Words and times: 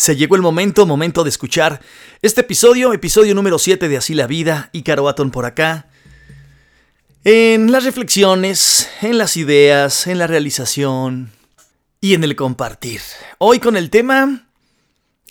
Se 0.00 0.16
llegó 0.16 0.34
el 0.34 0.40
momento, 0.40 0.86
momento 0.86 1.24
de 1.24 1.28
escuchar 1.28 1.82
este 2.22 2.40
episodio, 2.40 2.94
episodio 2.94 3.34
número 3.34 3.58
7 3.58 3.86
de 3.86 3.98
Así 3.98 4.14
la 4.14 4.26
Vida 4.26 4.70
y 4.72 4.80
Caro 4.80 5.14
por 5.30 5.44
acá. 5.44 5.90
En 7.22 7.70
las 7.70 7.84
reflexiones, 7.84 8.88
en 9.02 9.18
las 9.18 9.36
ideas, 9.36 10.06
en 10.06 10.18
la 10.18 10.26
realización 10.26 11.32
y 12.00 12.14
en 12.14 12.24
el 12.24 12.34
compartir. 12.34 13.02
Hoy 13.36 13.58
con 13.60 13.76
el 13.76 13.90
tema 13.90 14.48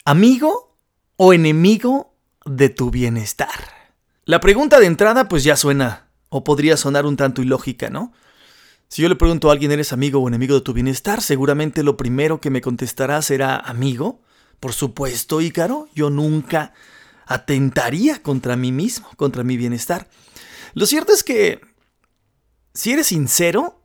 amigo 0.05 0.77
o 1.15 1.33
enemigo 1.33 2.13
de 2.45 2.69
tu 2.69 2.91
bienestar. 2.91 3.89
La 4.25 4.39
pregunta 4.39 4.79
de 4.79 4.85
entrada 4.85 5.27
pues 5.27 5.43
ya 5.43 5.55
suena 5.55 6.09
o 6.29 6.43
podría 6.43 6.77
sonar 6.77 7.07
un 7.07 7.17
tanto 7.17 7.41
ilógica, 7.41 7.89
¿no? 7.89 8.13
Si 8.87 9.01
yo 9.01 9.09
le 9.09 9.15
pregunto 9.15 9.49
a 9.49 9.53
alguien, 9.53 9.71
¿eres 9.71 9.93
amigo 9.93 10.19
o 10.19 10.27
enemigo 10.27 10.53
de 10.53 10.61
tu 10.61 10.73
bienestar? 10.73 11.23
Seguramente 11.23 11.81
lo 11.81 11.97
primero 11.97 12.39
que 12.39 12.51
me 12.51 12.61
contestará 12.61 13.19
será 13.23 13.57
amigo. 13.57 14.21
Por 14.59 14.73
supuesto, 14.73 15.41
Ícaro, 15.41 15.87
yo 15.93 16.09
nunca 16.09 16.73
atentaría 17.25 18.21
contra 18.21 18.55
mí 18.55 18.71
mismo, 18.71 19.09
contra 19.15 19.43
mi 19.43 19.55
bienestar. 19.55 20.09
Lo 20.73 20.85
cierto 20.85 21.13
es 21.13 21.23
que, 21.23 21.61
si 22.73 22.91
eres 22.91 23.07
sincero 23.07 23.83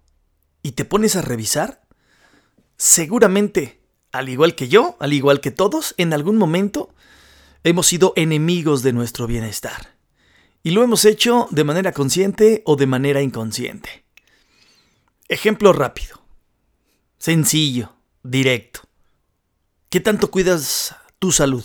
y 0.62 0.72
te 0.72 0.84
pones 0.84 1.16
a 1.16 1.22
revisar, 1.22 1.86
seguramente, 2.76 3.80
al 4.12 4.28
igual 4.28 4.54
que 4.54 4.68
yo, 4.68 4.96
al 5.00 5.12
igual 5.12 5.40
que 5.40 5.50
todos, 5.50 5.94
en 5.98 6.12
algún 6.12 6.36
momento 6.36 6.94
hemos 7.64 7.86
sido 7.86 8.12
enemigos 8.16 8.82
de 8.82 8.92
nuestro 8.92 9.27
bienestar. 9.27 9.94
Y 10.62 10.70
lo 10.70 10.82
hemos 10.82 11.04
hecho 11.04 11.48
de 11.50 11.64
manera 11.64 11.92
consciente 11.92 12.62
o 12.64 12.77
de 12.77 12.86
manera 12.86 13.22
inconsciente. 13.22 14.04
Ejemplo 15.28 15.72
rápido, 15.72 16.22
sencillo, 17.18 17.94
directo. 18.22 18.80
¿Qué 19.94 20.00
tanto 20.00 20.28
cuidas 20.28 20.96
tu 21.20 21.30
salud? 21.30 21.62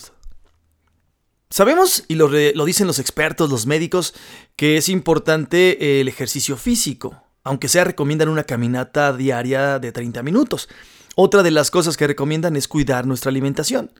Sabemos, 1.49 2.03
y 2.07 2.13
lo, 2.13 2.29
dicen 2.29 2.85
los 2.85 2.99
expertos, 2.99 3.49
los 3.49 3.65
médicos, 3.65 4.13
que 4.55 4.77
es 4.77 4.87
importante 4.87 5.99
el 5.99 6.07
ejercicio 6.07 6.55
físico, 6.55 7.23
aunque 7.43 7.67
sea 7.67 7.85
recomiendan 7.85 8.29
una 8.29 8.43
caminata 8.43 9.13
diaria 9.13 9.79
de 9.79 9.91
30 9.91 10.21
minutos. 10.21 10.70
Otra 11.15 11.41
de 11.41 11.49
las 11.49 11.71
cosas 11.71 11.98
que 11.98 12.05
recomiendan 12.05 12.55
es 12.55 12.67
cuidar 12.67 13.07
nuestra 13.07 13.29
alimentación. 13.29 13.91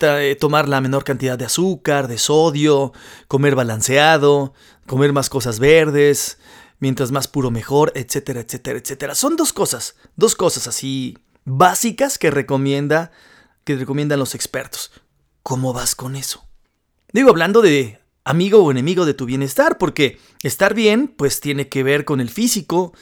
Eh, 0.00 0.36
tomar 0.40 0.68
la 0.68 0.80
menor 0.80 1.04
cantidad 1.04 1.38
de 1.38 1.44
azúcar, 1.44 2.08
de 2.08 2.18
sodio, 2.18 2.92
comer 3.28 3.54
balanceado, 3.54 4.54
comer 4.88 5.12
más 5.12 5.30
cosas 5.30 5.60
verdes, 5.60 6.38
mientras 6.80 7.12
más 7.12 7.28
puro 7.28 7.52
mejor, 7.52 7.92
etcétera, 7.94 8.40
etcétera, 8.40 8.80
etcétera. 8.80 9.14
Son 9.14 9.36
dos 9.36 9.52
cosas, 9.52 9.94
dos 10.16 10.34
cosas 10.34 10.66
así 10.66 11.16
básicas 11.44 12.18
que 12.18 12.32
recomienda 12.32 13.12
que 13.64 13.76
recomiendan 13.76 14.18
los 14.18 14.34
expertos. 14.34 14.92
¿Cómo 15.42 15.72
vas 15.72 15.94
con 15.94 16.16
eso? 16.16 16.44
Digo, 17.12 17.30
hablando 17.30 17.62
de 17.62 18.00
amigo 18.24 18.62
o 18.62 18.70
enemigo 18.70 19.04
de 19.04 19.14
tu 19.14 19.26
bienestar, 19.26 19.78
porque 19.78 20.18
estar 20.42 20.74
bien, 20.74 21.08
pues 21.08 21.40
tiene 21.40 21.68
que 21.68 21.82
ver 21.82 22.04
con 22.04 22.20
el 22.20 22.30
físico. 22.30 22.92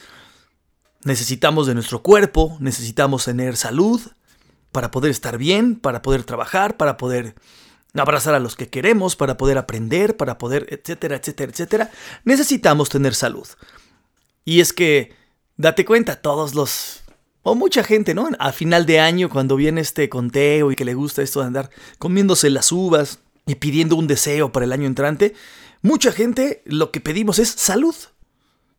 Necesitamos 1.03 1.67
de 1.67 1.73
nuestro 1.73 2.01
cuerpo, 2.01 2.57
necesitamos 2.59 3.25
tener 3.25 3.57
salud 3.57 4.01
para 4.71 4.91
poder 4.91 5.11
estar 5.11 5.37
bien, 5.37 5.75
para 5.75 6.01
poder 6.01 6.23
trabajar, 6.23 6.77
para 6.77 6.97
poder 6.97 7.35
abrazar 7.93 8.33
a 8.33 8.39
los 8.39 8.55
que 8.55 8.69
queremos, 8.69 9.15
para 9.15 9.37
poder 9.37 9.57
aprender, 9.57 10.15
para 10.17 10.37
poder, 10.37 10.67
etcétera, 10.69 11.17
etcétera, 11.17 11.51
etcétera. 11.51 11.91
Necesitamos 12.23 12.89
tener 12.89 13.15
salud. 13.15 13.47
Y 14.45 14.61
es 14.61 14.73
que, 14.73 15.13
date 15.57 15.85
cuenta, 15.85 16.21
todos 16.21 16.55
los 16.55 17.00
o 17.43 17.55
mucha 17.55 17.83
gente, 17.83 18.13
¿no? 18.13 18.29
A 18.39 18.51
final 18.51 18.85
de 18.85 18.99
año, 18.99 19.29
cuando 19.29 19.55
viene 19.55 19.81
este 19.81 20.09
conteo 20.09 20.71
y 20.71 20.75
que 20.75 20.85
le 20.85 20.93
gusta 20.93 21.21
esto 21.21 21.39
de 21.39 21.47
andar 21.47 21.69
comiéndose 21.97 22.49
las 22.49 22.71
uvas 22.71 23.19
y 23.47 23.55
pidiendo 23.55 23.95
un 23.95 24.07
deseo 24.07 24.51
para 24.51 24.65
el 24.65 24.71
año 24.71 24.85
entrante, 24.85 25.33
mucha 25.81 26.11
gente 26.11 26.61
lo 26.65 26.91
que 26.91 27.01
pedimos 27.01 27.39
es 27.39 27.49
salud. 27.49 27.95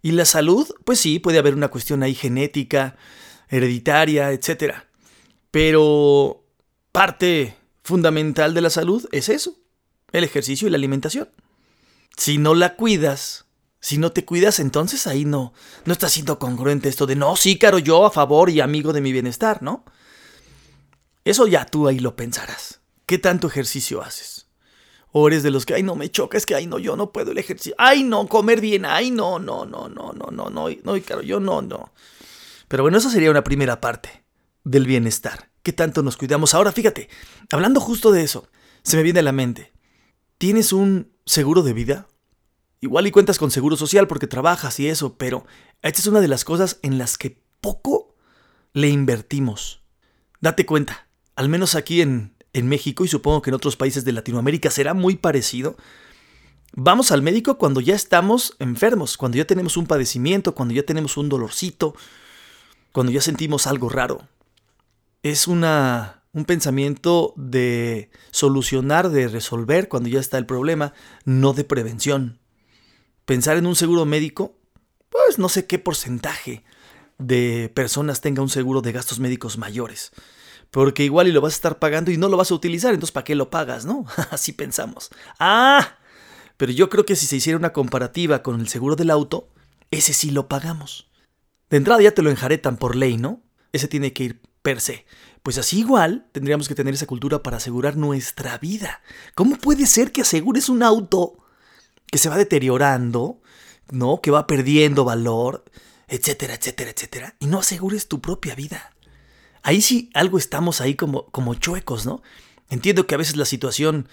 Y 0.00 0.12
la 0.12 0.24
salud, 0.24 0.68
pues 0.84 0.98
sí, 0.98 1.18
puede 1.18 1.38
haber 1.38 1.54
una 1.54 1.68
cuestión 1.68 2.02
ahí 2.02 2.14
genética, 2.14 2.96
hereditaria, 3.48 4.32
etc. 4.32 4.74
Pero 5.50 6.44
parte 6.90 7.56
fundamental 7.84 8.54
de 8.54 8.60
la 8.60 8.70
salud 8.70 9.06
es 9.12 9.28
eso, 9.28 9.56
el 10.12 10.24
ejercicio 10.24 10.66
y 10.66 10.70
la 10.70 10.76
alimentación. 10.76 11.28
Si 12.16 12.38
no 12.38 12.54
la 12.54 12.76
cuidas, 12.76 13.46
si 13.82 13.98
no 13.98 14.12
te 14.12 14.24
cuidas, 14.24 14.60
entonces 14.60 15.08
ahí 15.08 15.24
no, 15.24 15.52
no 15.84 15.92
está 15.92 16.08
siendo 16.08 16.38
congruente 16.38 16.88
esto 16.88 17.04
de 17.04 17.16
no, 17.16 17.34
sí, 17.34 17.58
caro, 17.58 17.80
yo 17.80 18.06
a 18.06 18.12
favor 18.12 18.48
y 18.48 18.60
amigo 18.60 18.92
de 18.92 19.00
mi 19.00 19.10
bienestar, 19.10 19.60
¿no? 19.60 19.84
Eso 21.24 21.48
ya 21.48 21.66
tú 21.66 21.88
ahí 21.88 21.98
lo 21.98 22.14
pensarás. 22.14 22.80
¿Qué 23.06 23.18
tanto 23.18 23.48
ejercicio 23.48 24.00
haces? 24.00 24.46
O 25.10 25.26
eres 25.26 25.42
de 25.42 25.50
los 25.50 25.66
que, 25.66 25.74
ay, 25.74 25.82
no 25.82 25.96
me 25.96 26.10
choca, 26.10 26.38
es 26.38 26.46
que, 26.46 26.54
ay, 26.54 26.68
no, 26.68 26.78
yo 26.78 26.96
no 26.96 27.10
puedo 27.10 27.32
el 27.32 27.38
ejercicio. 27.38 27.74
Ay, 27.76 28.04
no, 28.04 28.28
comer 28.28 28.60
bien, 28.60 28.84
ay, 28.84 29.10
no, 29.10 29.40
no, 29.40 29.66
no, 29.66 29.88
no, 29.88 30.12
no, 30.12 30.30
no, 30.30 30.48
no, 30.48 30.68
no, 30.70 31.02
caro, 31.04 31.22
yo 31.22 31.40
no, 31.40 31.60
no. 31.60 31.92
Pero 32.68 32.84
bueno, 32.84 32.98
eso 32.98 33.10
sería 33.10 33.32
una 33.32 33.44
primera 33.44 33.80
parte 33.80 34.22
del 34.62 34.86
bienestar. 34.86 35.50
¿Qué 35.64 35.72
tanto 35.72 36.04
nos 36.04 36.16
cuidamos? 36.16 36.54
Ahora, 36.54 36.70
fíjate, 36.70 37.08
hablando 37.50 37.80
justo 37.80 38.12
de 38.12 38.22
eso, 38.22 38.46
se 38.84 38.96
me 38.96 39.02
viene 39.02 39.18
a 39.18 39.24
la 39.24 39.32
mente. 39.32 39.72
¿Tienes 40.38 40.72
un 40.72 41.10
seguro 41.26 41.62
de 41.62 41.72
vida? 41.72 42.06
Igual 42.82 43.06
y 43.06 43.12
cuentas 43.12 43.38
con 43.38 43.52
seguro 43.52 43.76
social 43.76 44.08
porque 44.08 44.26
trabajas 44.26 44.80
y 44.80 44.88
eso, 44.88 45.16
pero 45.16 45.46
esta 45.82 46.00
es 46.00 46.06
una 46.08 46.20
de 46.20 46.26
las 46.26 46.44
cosas 46.44 46.80
en 46.82 46.98
las 46.98 47.16
que 47.16 47.40
poco 47.60 48.16
le 48.72 48.88
invertimos. 48.88 49.82
Date 50.40 50.66
cuenta, 50.66 51.06
al 51.36 51.48
menos 51.48 51.76
aquí 51.76 52.00
en, 52.00 52.34
México 52.52 53.04
y 53.04 53.08
supongo 53.08 53.40
que 53.40 53.50
en 53.50 53.54
otros 53.54 53.76
países 53.76 54.04
de 54.04 54.10
Latinoamérica 54.10 54.68
será 54.68 54.94
muy 54.94 55.14
parecido. 55.14 55.76
Vamos 56.74 57.12
al 57.12 57.22
médico 57.22 57.56
cuando 57.56 57.80
ya 57.80 57.94
estamos 57.94 58.56
enfermos, 58.58 59.16
cuando 59.16 59.38
ya 59.38 59.46
tenemos 59.46 59.76
un 59.76 59.86
padecimiento, 59.86 60.56
cuando 60.56 60.74
ya 60.74 60.82
tenemos 60.82 61.16
un 61.16 61.28
dolorcito, 61.28 61.94
cuando 62.90 63.12
ya 63.12 63.20
sentimos 63.20 63.68
algo 63.68 63.90
raro. 63.90 64.26
Es 65.22 65.46
una, 65.46 66.24
un 66.32 66.46
pensamiento 66.46 67.32
de 67.36 68.10
solucionar, 68.32 69.08
de 69.10 69.28
resolver 69.28 69.88
cuando 69.88 70.08
ya 70.08 70.18
está 70.18 70.36
el 70.36 70.46
problema, 70.46 70.94
no 71.24 71.52
de 71.52 71.62
prevención 71.62 72.41
pensar 73.24 73.56
en 73.56 73.66
un 73.66 73.76
seguro 73.76 74.04
médico, 74.04 74.56
pues 75.08 75.38
no 75.38 75.48
sé 75.48 75.66
qué 75.66 75.78
porcentaje 75.78 76.64
de 77.18 77.70
personas 77.74 78.20
tenga 78.20 78.42
un 78.42 78.48
seguro 78.48 78.80
de 78.82 78.92
gastos 78.92 79.20
médicos 79.20 79.58
mayores. 79.58 80.12
Porque 80.70 81.04
igual 81.04 81.28
y 81.28 81.32
lo 81.32 81.40
vas 81.40 81.52
a 81.52 81.56
estar 81.56 81.78
pagando 81.78 82.10
y 82.10 82.16
no 82.16 82.28
lo 82.28 82.36
vas 82.36 82.50
a 82.50 82.54
utilizar, 82.54 82.94
entonces 82.94 83.12
¿para 83.12 83.24
qué 83.24 83.34
lo 83.34 83.50
pagas, 83.50 83.84
no? 83.84 84.06
Así 84.30 84.52
pensamos. 84.52 85.10
Ah, 85.38 85.98
pero 86.56 86.72
yo 86.72 86.88
creo 86.88 87.04
que 87.04 87.16
si 87.16 87.26
se 87.26 87.36
hiciera 87.36 87.58
una 87.58 87.72
comparativa 87.72 88.42
con 88.42 88.60
el 88.60 88.68
seguro 88.68 88.96
del 88.96 89.10
auto, 89.10 89.48
ese 89.90 90.12
sí 90.12 90.30
lo 90.30 90.48
pagamos. 90.48 91.10
De 91.68 91.76
entrada 91.76 92.02
ya 92.02 92.12
te 92.12 92.22
lo 92.22 92.30
enjaretan 92.30 92.76
por 92.76 92.96
ley, 92.96 93.16
¿no? 93.16 93.42
Ese 93.72 93.88
tiene 93.88 94.12
que 94.12 94.24
ir 94.24 94.40
per 94.62 94.80
se. 94.80 95.04
Pues 95.42 95.58
así 95.58 95.80
igual 95.80 96.28
tendríamos 96.32 96.68
que 96.68 96.74
tener 96.74 96.94
esa 96.94 97.06
cultura 97.06 97.42
para 97.42 97.56
asegurar 97.56 97.96
nuestra 97.96 98.58
vida. 98.58 99.02
¿Cómo 99.34 99.56
puede 99.56 99.86
ser 99.86 100.12
que 100.12 100.22
asegures 100.22 100.68
un 100.68 100.82
auto 100.82 101.41
que 102.12 102.18
se 102.18 102.28
va 102.28 102.36
deteriorando, 102.36 103.40
¿no? 103.90 104.20
Que 104.20 104.30
va 104.30 104.46
perdiendo 104.46 105.02
valor, 105.02 105.64
etcétera, 106.08 106.52
etcétera, 106.52 106.90
etcétera, 106.90 107.36
y 107.40 107.46
no 107.46 107.60
asegures 107.60 108.06
tu 108.06 108.20
propia 108.20 108.54
vida. 108.54 108.94
Ahí 109.62 109.80
sí 109.80 110.10
algo 110.12 110.36
estamos 110.36 110.82
ahí 110.82 110.94
como, 110.94 111.30
como 111.30 111.54
chuecos, 111.54 112.04
¿no? 112.04 112.22
Entiendo 112.68 113.06
que 113.06 113.14
a 113.14 113.18
veces 113.18 113.38
la 113.38 113.46
situación 113.46 114.10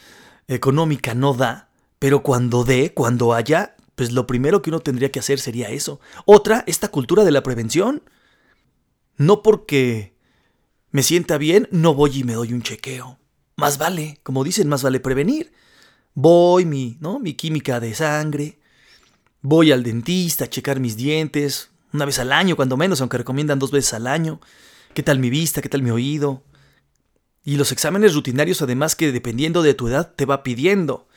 económica 0.48 1.14
no 1.14 1.34
da, 1.34 1.72
pero 2.00 2.24
cuando 2.24 2.64
dé, 2.64 2.94
cuando 2.94 3.34
haya, 3.34 3.76
pues 3.96 4.14
lo 4.14 4.26
primero 4.26 4.62
que 4.62 4.70
uno 4.70 4.80
tendría 4.80 5.12
que 5.12 5.20
hacer 5.20 5.38
sería 5.42 5.68
eso. 5.68 6.00
Otra, 6.24 6.64
esta 6.68 6.88
cultura 6.88 7.26
de 7.26 7.32
la 7.32 7.44
prevención. 7.44 8.02
No 9.18 9.44
porque 9.44 10.16
me 10.92 11.04
sienta 11.04 11.38
bien, 11.38 11.68
no 11.72 11.94
voy 11.94 12.20
y 12.20 12.24
me 12.24 12.32
doy 12.32 12.54
un 12.54 12.62
chequeo. 12.62 13.20
Más 13.58 13.78
vale, 13.78 14.22
como 14.24 14.46
dicen, 14.46 14.70
más 14.70 14.84
vale 14.84 15.02
prevenir. 15.02 15.52
Voy, 16.22 16.66
mi, 16.66 16.98
¿no? 17.00 17.18
mi 17.18 17.34
química 17.34 17.80
de 17.80 17.96
sangre. 17.96 18.60
Voy 19.42 19.72
al 19.72 19.84
dentista 19.84 20.44
a 20.44 20.50
checar 20.50 20.82
mis 20.82 20.98
dientes, 20.98 21.70
una 21.94 22.04
vez 22.04 22.20
al 22.20 22.34
año, 22.34 22.58
cuando 22.58 22.76
menos, 22.76 23.00
aunque 23.00 23.20
recomiendan 23.20 23.58
dos 23.58 23.72
veces 23.72 23.94
al 23.94 24.06
año. 24.06 24.42
¿Qué 24.94 25.02
tal 25.02 25.18
mi 25.20 25.30
vista? 25.30 25.62
¿Qué 25.62 25.70
tal 25.70 25.82
mi 25.82 25.92
oído? 25.92 26.44
Y 27.46 27.56
los 27.56 27.72
exámenes 27.72 28.16
rutinarios, 28.16 28.62
además, 28.62 28.98
que 28.98 29.14
dependiendo 29.14 29.62
de 29.62 29.74
tu 29.74 29.88
edad 29.88 30.12
te 30.14 30.26
va 30.26 30.44
pidiendo. 30.44 31.08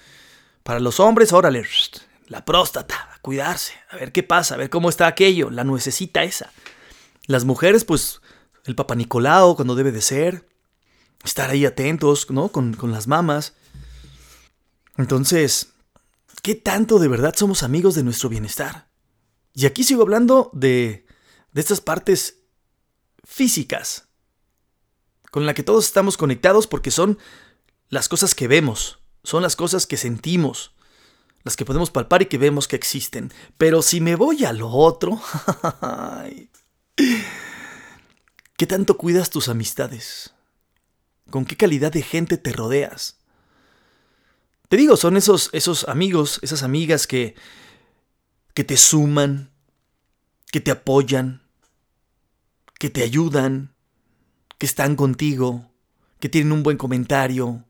Para 0.62 0.78
los 0.78 1.00
hombres, 1.00 1.32
órale, 1.32 1.64
la 2.28 2.44
próstata, 2.44 3.10
a 3.12 3.19
cuidarse, 3.22 3.72
a 3.90 3.96
ver 3.96 4.12
qué 4.12 4.22
pasa, 4.22 4.54
a 4.54 4.58
ver 4.58 4.70
cómo 4.70 4.88
está 4.88 5.08
aquello, 5.08 5.50
la 5.50 5.64
nuececita 5.64 6.22
esa. 6.22 6.52
Las 7.26 7.44
mujeres, 7.44 7.84
pues, 7.84 8.20
el 8.66 8.76
papá 8.76 8.94
Nicolau, 8.94 9.56
cuando 9.56 9.75
debe 9.75 9.90
de 9.90 10.00
ser. 10.00 10.46
Estar 11.25 11.50
ahí 11.50 11.66
atentos, 11.66 12.31
¿no? 12.31 12.50
Con, 12.50 12.75
con 12.75 12.93
las 12.93 13.08
mamas. 13.08 13.54
Entonces, 14.97 15.73
¿qué 16.43 16.55
tanto 16.55 16.99
de 16.99 17.09
verdad 17.09 17.35
somos 17.37 17.62
amigos 17.62 17.94
de 17.94 18.03
nuestro 18.03 18.29
bienestar? 18.29 18.89
Y 19.55 19.67
aquí 19.67 19.85
sigo 19.85 20.03
hablando 20.03 20.50
de, 20.53 21.06
de 21.53 21.61
estas 21.61 21.81
partes 21.81 22.39
físicas. 23.25 24.09
con 25.31 25.47
la 25.47 25.55
que 25.55 25.62
todos 25.62 25.87
estamos 25.87 26.19
conectados 26.19 26.67
porque 26.67 26.91
son 26.91 27.19
las 27.89 28.11
cosas 28.11 28.35
que 28.35 28.49
vemos, 28.49 28.99
son 29.25 29.43
las 29.43 29.56
cosas 29.56 29.87
que 29.87 29.97
sentimos, 29.97 30.75
las 31.43 31.56
que 31.56 31.65
podemos 31.65 31.91
palpar 31.91 32.21
y 32.21 32.27
que 32.27 32.37
vemos 32.37 32.69
que 32.69 32.77
existen. 32.77 33.33
Pero 33.56 33.81
si 33.81 34.03
me 34.03 34.15
voy 34.15 34.45
a 34.45 34.53
lo 34.53 34.69
otro, 34.69 35.21
¿qué 38.56 38.67
tanto 38.67 38.99
cuidas 38.99 39.31
tus 39.31 39.49
amistades? 39.49 40.35
¿Con 41.31 41.47
qué 41.47 41.56
calidad 41.56 41.93
de 41.93 42.03
gente 42.03 42.37
te 42.37 42.53
rodeas? 42.53 43.22
Te 44.73 44.79
digo, 44.79 44.97
son 44.97 45.19
esos, 45.19 45.51
esos 45.53 45.87
amigos, 45.87 46.39
esas 46.41 46.63
amigas 46.63 47.07
que, 47.07 47.35
que 48.55 48.65
te 48.65 48.79
suman, 48.79 49.51
que 50.51 50.63
te 50.63 50.71
apoyan, 50.71 51.43
que 52.79 52.89
te 52.89 53.03
ayudan, 53.03 53.75
que 54.57 54.65
están 54.65 54.97
contigo, 54.97 55.71
que 56.21 56.31
tienen 56.31 56.53
un 56.53 56.63
buen 56.63 56.79
comentario, 56.79 57.67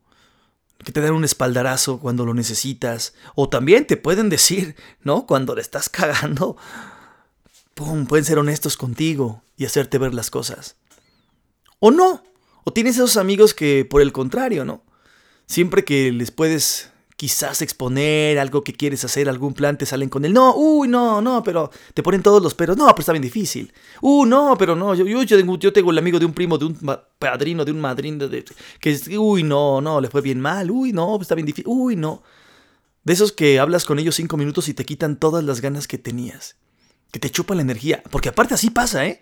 que 0.81 0.93
te 0.93 1.01
dan 1.01 1.11
un 1.11 1.25
espaldarazo 1.25 1.99
cuando 1.99 2.23
lo 2.23 2.33
necesitas, 2.33 3.13
o 3.35 3.49
también 3.49 3.85
te 3.85 3.97
pueden 3.97 4.29
decir, 4.29 4.77
¿no? 5.01 5.27
Cuando 5.27 5.55
le 5.55 5.61
estás 5.61 5.89
cagando, 5.89 6.55
pum, 7.73 8.05
pueden 8.05 8.23
ser 8.23 8.39
honestos 8.39 8.77
contigo 8.77 9.43
y 9.57 9.65
hacerte 9.65 9.97
ver 9.97 10.13
las 10.13 10.29
cosas. 10.29 10.77
O 11.79 11.91
no, 11.91 12.23
o 12.63 12.71
tienes 12.71 12.95
esos 12.95 13.17
amigos 13.17 13.53
que 13.53 13.83
por 13.83 14.01
el 14.01 14.13
contrario, 14.13 14.63
¿no? 14.63 14.85
Siempre 15.47 15.83
que 15.83 16.13
les 16.13 16.31
puedes 16.31 16.92
quizás 17.15 17.61
exponer 17.61 18.39
algo 18.39 18.63
que 18.63 18.73
quieres 18.73 19.03
hacer, 19.05 19.29
algún 19.29 19.53
plan, 19.53 19.77
te 19.77 19.85
salen 19.85 20.09
con 20.09 20.25
el 20.25 20.33
no, 20.33 20.55
uy, 20.55 20.87
no, 20.87 21.21
no, 21.21 21.43
pero 21.43 21.71
te 21.93 22.03
ponen 22.03 22.21
todos 22.21 22.41
los 22.41 22.53
peros, 22.55 22.77
no, 22.77 22.87
pero 22.87 22.99
está 22.99 23.11
bien 23.11 23.23
difícil. 23.23 23.71
Uh, 24.01 24.25
no, 24.25 24.55
pero 24.57 24.75
no, 24.75 24.93
yo, 24.95 25.05
yo, 25.05 25.73
tengo, 25.73 25.91
el 25.91 25.97
amigo 25.97 26.19
de 26.19 26.25
un 26.25 26.33
primo, 26.33 26.57
de 26.57 26.65
un 26.65 26.97
padrino, 27.19 27.65
de 27.65 27.71
un 27.71 27.81
madrino, 27.81 28.27
de, 28.27 28.45
que 28.79 29.17
uy, 29.17 29.43
no, 29.43 29.81
no, 29.81 30.01
le 30.01 30.09
fue 30.09 30.21
bien 30.21 30.39
mal, 30.39 30.71
uy, 30.71 30.93
no, 30.93 31.19
está 31.21 31.35
bien 31.35 31.45
difícil, 31.45 31.65
uy, 31.67 31.95
no. 31.95 32.23
De 33.03 33.13
esos 33.13 33.31
que 33.31 33.59
hablas 33.59 33.85
con 33.85 33.99
ellos 33.99 34.15
cinco 34.15 34.37
minutos 34.37 34.69
y 34.69 34.73
te 34.73 34.85
quitan 34.85 35.17
todas 35.17 35.43
las 35.43 35.61
ganas 35.61 35.87
que 35.87 35.97
tenías, 35.97 36.55
que 37.11 37.19
te 37.19 37.29
chupan 37.29 37.57
la 37.57 37.63
energía, 37.63 38.01
porque 38.09 38.29
aparte 38.29 38.53
así 38.53 38.69
pasa, 38.69 39.05
¿eh? 39.05 39.21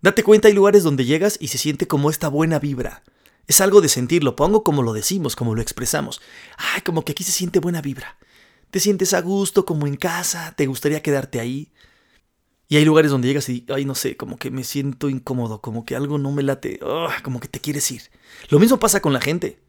Date 0.00 0.24
cuenta, 0.24 0.48
hay 0.48 0.54
lugares 0.54 0.82
donde 0.82 1.04
llegas 1.04 1.38
y 1.40 1.48
se 1.48 1.58
siente 1.58 1.86
como 1.86 2.10
esta 2.10 2.28
buena 2.28 2.58
vibra. 2.58 3.04
Es 3.52 3.60
algo 3.60 3.82
de 3.82 3.90
sentir, 3.90 4.24
lo 4.24 4.34
pongo 4.34 4.64
como 4.64 4.82
lo 4.82 4.94
decimos, 4.94 5.36
como 5.36 5.54
lo 5.54 5.60
expresamos. 5.60 6.22
Ay, 6.56 6.80
como 6.80 7.04
que 7.04 7.12
aquí 7.12 7.22
se 7.22 7.32
siente 7.32 7.58
buena 7.58 7.82
vibra. 7.82 8.16
Te 8.70 8.80
sientes 8.80 9.12
a 9.12 9.20
gusto, 9.20 9.66
como 9.66 9.86
en 9.86 9.96
casa, 9.96 10.54
te 10.56 10.64
gustaría 10.64 11.02
quedarte 11.02 11.38
ahí. 11.38 11.70
Y 12.66 12.78
hay 12.78 12.86
lugares 12.86 13.10
donde 13.10 13.28
llegas 13.28 13.46
y, 13.50 13.66
ay, 13.68 13.84
no 13.84 13.94
sé, 13.94 14.16
como 14.16 14.38
que 14.38 14.50
me 14.50 14.64
siento 14.64 15.10
incómodo, 15.10 15.60
como 15.60 15.84
que 15.84 15.94
algo 15.94 16.16
no 16.16 16.32
me 16.32 16.42
late, 16.42 16.80
como 17.22 17.40
que 17.40 17.48
te 17.48 17.60
quieres 17.60 17.90
ir. 17.90 18.04
Lo 18.48 18.58
mismo 18.58 18.78
pasa 18.78 19.02
con 19.02 19.12
la 19.12 19.20
gente. 19.20 19.60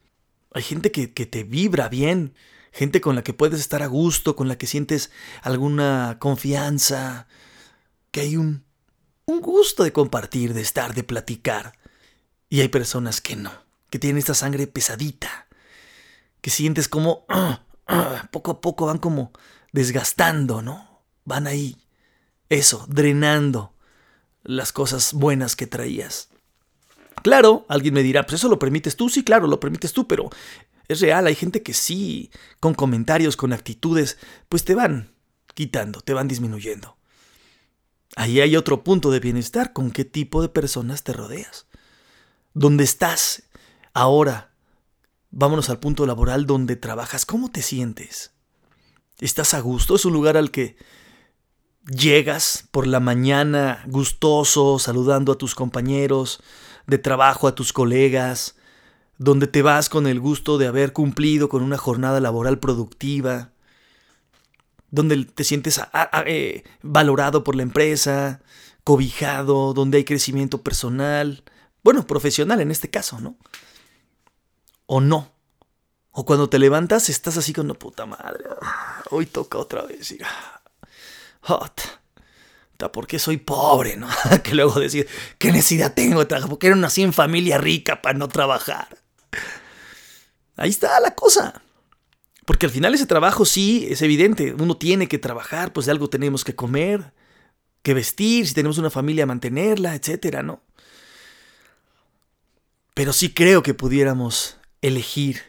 Hay 0.54 0.62
gente 0.62 0.90
que, 0.90 1.12
que 1.12 1.26
te 1.26 1.44
vibra 1.44 1.90
bien, 1.90 2.32
gente 2.72 3.02
con 3.02 3.14
la 3.14 3.22
que 3.22 3.34
puedes 3.34 3.60
estar 3.60 3.82
a 3.82 3.86
gusto, 3.86 4.34
con 4.34 4.48
la 4.48 4.56
que 4.56 4.66
sientes 4.66 5.10
alguna 5.42 6.16
confianza, 6.20 7.28
que 8.10 8.22
hay 8.22 8.38
un, 8.38 8.64
un 9.26 9.42
gusto 9.42 9.84
de 9.84 9.92
compartir, 9.92 10.54
de 10.54 10.62
estar, 10.62 10.94
de 10.94 11.04
platicar. 11.04 11.78
Y 12.48 12.62
hay 12.62 12.68
personas 12.68 13.20
que 13.20 13.36
no 13.36 13.63
que 13.94 14.00
tienen 14.00 14.18
esta 14.18 14.34
sangre 14.34 14.66
pesadita, 14.66 15.46
que 16.40 16.50
sientes 16.50 16.88
como 16.88 17.26
poco 18.32 18.50
a 18.50 18.60
poco 18.60 18.86
van 18.86 18.98
como 18.98 19.30
desgastando, 19.70 20.62
¿no? 20.62 21.04
Van 21.24 21.46
ahí, 21.46 21.76
eso, 22.48 22.86
drenando 22.88 23.72
las 24.42 24.72
cosas 24.72 25.12
buenas 25.12 25.54
que 25.54 25.68
traías. 25.68 26.30
Claro, 27.22 27.66
alguien 27.68 27.94
me 27.94 28.02
dirá, 28.02 28.24
pues 28.26 28.40
eso 28.40 28.48
lo 28.48 28.58
permites 28.58 28.96
tú, 28.96 29.08
sí, 29.08 29.22
claro, 29.22 29.46
lo 29.46 29.60
permites 29.60 29.92
tú, 29.92 30.08
pero 30.08 30.28
es 30.88 30.98
real, 30.98 31.28
hay 31.28 31.36
gente 31.36 31.62
que 31.62 31.72
sí, 31.72 32.32
con 32.58 32.74
comentarios, 32.74 33.36
con 33.36 33.52
actitudes, 33.52 34.18
pues 34.48 34.64
te 34.64 34.74
van 34.74 35.14
quitando, 35.54 36.00
te 36.00 36.14
van 36.14 36.26
disminuyendo. 36.26 36.96
Ahí 38.16 38.40
hay 38.40 38.56
otro 38.56 38.82
punto 38.82 39.12
de 39.12 39.20
bienestar, 39.20 39.72
con 39.72 39.92
qué 39.92 40.04
tipo 40.04 40.42
de 40.42 40.48
personas 40.48 41.04
te 41.04 41.12
rodeas. 41.12 41.68
¿Dónde 42.54 42.82
estás 42.82 43.44
Ahora, 43.94 44.50
vámonos 45.30 45.70
al 45.70 45.78
punto 45.78 46.04
laboral 46.04 46.46
donde 46.46 46.74
trabajas. 46.74 47.24
¿Cómo 47.24 47.48
te 47.48 47.62
sientes? 47.62 48.32
¿Estás 49.20 49.54
a 49.54 49.60
gusto? 49.60 49.94
¿Es 49.94 50.04
un 50.04 50.12
lugar 50.12 50.36
al 50.36 50.50
que 50.50 50.76
llegas 51.86 52.68
por 52.72 52.88
la 52.88 52.98
mañana 52.98 53.84
gustoso, 53.86 54.80
saludando 54.80 55.30
a 55.30 55.38
tus 55.38 55.54
compañeros 55.54 56.42
de 56.88 56.98
trabajo, 56.98 57.46
a 57.46 57.54
tus 57.54 57.72
colegas, 57.72 58.56
donde 59.18 59.46
te 59.46 59.62
vas 59.62 59.88
con 59.88 60.08
el 60.08 60.18
gusto 60.18 60.58
de 60.58 60.66
haber 60.66 60.92
cumplido 60.92 61.48
con 61.48 61.62
una 61.62 61.78
jornada 61.78 62.18
laboral 62.18 62.58
productiva, 62.58 63.52
donde 64.90 65.24
te 65.24 65.44
sientes 65.44 65.80
eh, 66.26 66.64
valorado 66.82 67.44
por 67.44 67.54
la 67.54 67.62
empresa, 67.62 68.42
cobijado, 68.82 69.72
donde 69.72 69.98
hay 69.98 70.04
crecimiento 70.04 70.62
personal, 70.62 71.44
bueno, 71.84 72.08
profesional 72.08 72.60
en 72.60 72.72
este 72.72 72.90
caso, 72.90 73.20
¿no? 73.20 73.36
O 74.94 75.00
no. 75.00 75.32
O 76.12 76.24
cuando 76.24 76.48
te 76.48 76.60
levantas 76.60 77.08
estás 77.08 77.36
así 77.36 77.52
con 77.52 77.66
la 77.66 77.74
puta 77.74 78.06
madre. 78.06 78.44
Hoy 79.10 79.26
toca 79.26 79.58
otra 79.58 79.82
vez. 79.82 80.12
Y, 80.12 80.18
hot. 81.40 81.80
porque 82.92 83.18
soy 83.18 83.38
pobre, 83.38 83.96
¿no? 83.96 84.06
que 84.44 84.54
luego 84.54 84.78
decir, 84.78 85.08
¿qué 85.38 85.50
necesidad 85.50 85.94
tengo 85.94 86.20
de 86.20 86.26
trabajar? 86.26 86.48
Porque 86.48 86.68
era 86.68 86.76
nací 86.76 87.02
en 87.02 87.12
familia 87.12 87.58
rica 87.58 88.02
para 88.02 88.16
no 88.16 88.28
trabajar. 88.28 88.86
Ahí 90.56 90.70
está 90.70 91.00
la 91.00 91.16
cosa. 91.16 91.60
Porque 92.44 92.66
al 92.66 92.72
final 92.72 92.94
ese 92.94 93.06
trabajo 93.06 93.44
sí 93.44 93.88
es 93.90 94.00
evidente. 94.00 94.54
Uno 94.54 94.76
tiene 94.76 95.08
que 95.08 95.18
trabajar, 95.18 95.72
pues 95.72 95.86
de 95.86 95.92
algo 95.92 96.08
tenemos 96.08 96.44
que 96.44 96.54
comer, 96.54 97.12
que 97.82 97.94
vestir, 97.94 98.46
si 98.46 98.54
tenemos 98.54 98.78
una 98.78 98.90
familia 98.90 99.26
mantenerla, 99.26 99.96
etcétera, 99.96 100.44
¿no? 100.44 100.62
Pero 102.94 103.12
sí 103.12 103.34
creo 103.34 103.64
que 103.64 103.74
pudiéramos 103.74 104.56
elegir 104.86 105.40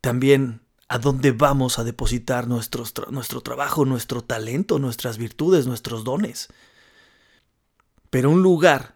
también 0.00 0.60
a 0.88 0.98
dónde 0.98 1.32
vamos 1.32 1.78
a 1.78 1.84
depositar 1.84 2.48
nuestro 2.48 3.40
trabajo, 3.40 3.86
nuestro 3.86 4.22
talento, 4.22 4.78
nuestras 4.78 5.16
virtudes, 5.16 5.66
nuestros 5.66 6.04
dones. 6.04 6.48
Pero 8.10 8.28
un 8.28 8.42
lugar 8.42 8.94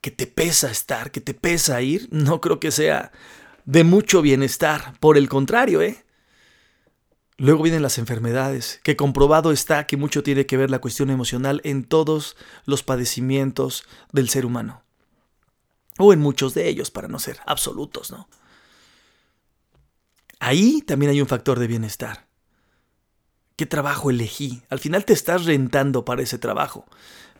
que 0.00 0.12
te 0.12 0.28
pesa 0.28 0.70
estar, 0.70 1.10
que 1.10 1.20
te 1.20 1.34
pesa 1.34 1.82
ir, 1.82 2.08
no 2.12 2.40
creo 2.40 2.60
que 2.60 2.70
sea 2.70 3.10
de 3.64 3.82
mucho 3.82 4.22
bienestar. 4.22 4.96
Por 5.00 5.18
el 5.18 5.28
contrario, 5.28 5.82
¿eh? 5.82 6.04
Luego 7.38 7.64
vienen 7.64 7.82
las 7.82 7.98
enfermedades, 7.98 8.80
que 8.84 8.94
comprobado 8.94 9.50
está 9.50 9.84
que 9.88 9.96
mucho 9.96 10.22
tiene 10.22 10.46
que 10.46 10.56
ver 10.56 10.70
la 10.70 10.78
cuestión 10.78 11.10
emocional 11.10 11.60
en 11.64 11.84
todos 11.84 12.36
los 12.66 12.84
padecimientos 12.84 13.82
del 14.12 14.28
ser 14.28 14.46
humano. 14.46 14.84
O 15.98 16.12
en 16.12 16.20
muchos 16.20 16.54
de 16.54 16.68
ellos, 16.68 16.92
para 16.92 17.08
no 17.08 17.18
ser 17.18 17.40
absolutos, 17.46 18.12
¿no? 18.12 18.28
Ahí 20.38 20.82
también 20.82 21.10
hay 21.10 21.20
un 21.20 21.28
factor 21.28 21.58
de 21.58 21.66
bienestar. 21.66 22.26
¿Qué 23.56 23.66
trabajo 23.66 24.10
elegí? 24.10 24.62
Al 24.68 24.78
final 24.78 25.04
te 25.04 25.14
estás 25.14 25.46
rentando 25.46 26.04
para 26.04 26.22
ese 26.22 26.38
trabajo. 26.38 26.84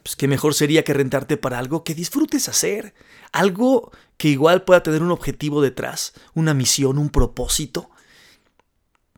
Pues 0.02 0.16
qué 0.16 0.28
mejor 0.28 0.54
sería 0.54 0.84
que 0.84 0.94
rentarte 0.94 1.36
para 1.36 1.58
algo 1.58 1.84
que 1.84 1.94
disfrutes 1.94 2.48
hacer, 2.48 2.94
algo 3.32 3.90
que 4.16 4.28
igual 4.28 4.64
pueda 4.64 4.82
tener 4.82 5.02
un 5.02 5.10
objetivo 5.10 5.60
detrás, 5.60 6.14
una 6.32 6.54
misión, 6.54 6.96
un 6.96 7.10
propósito, 7.10 7.90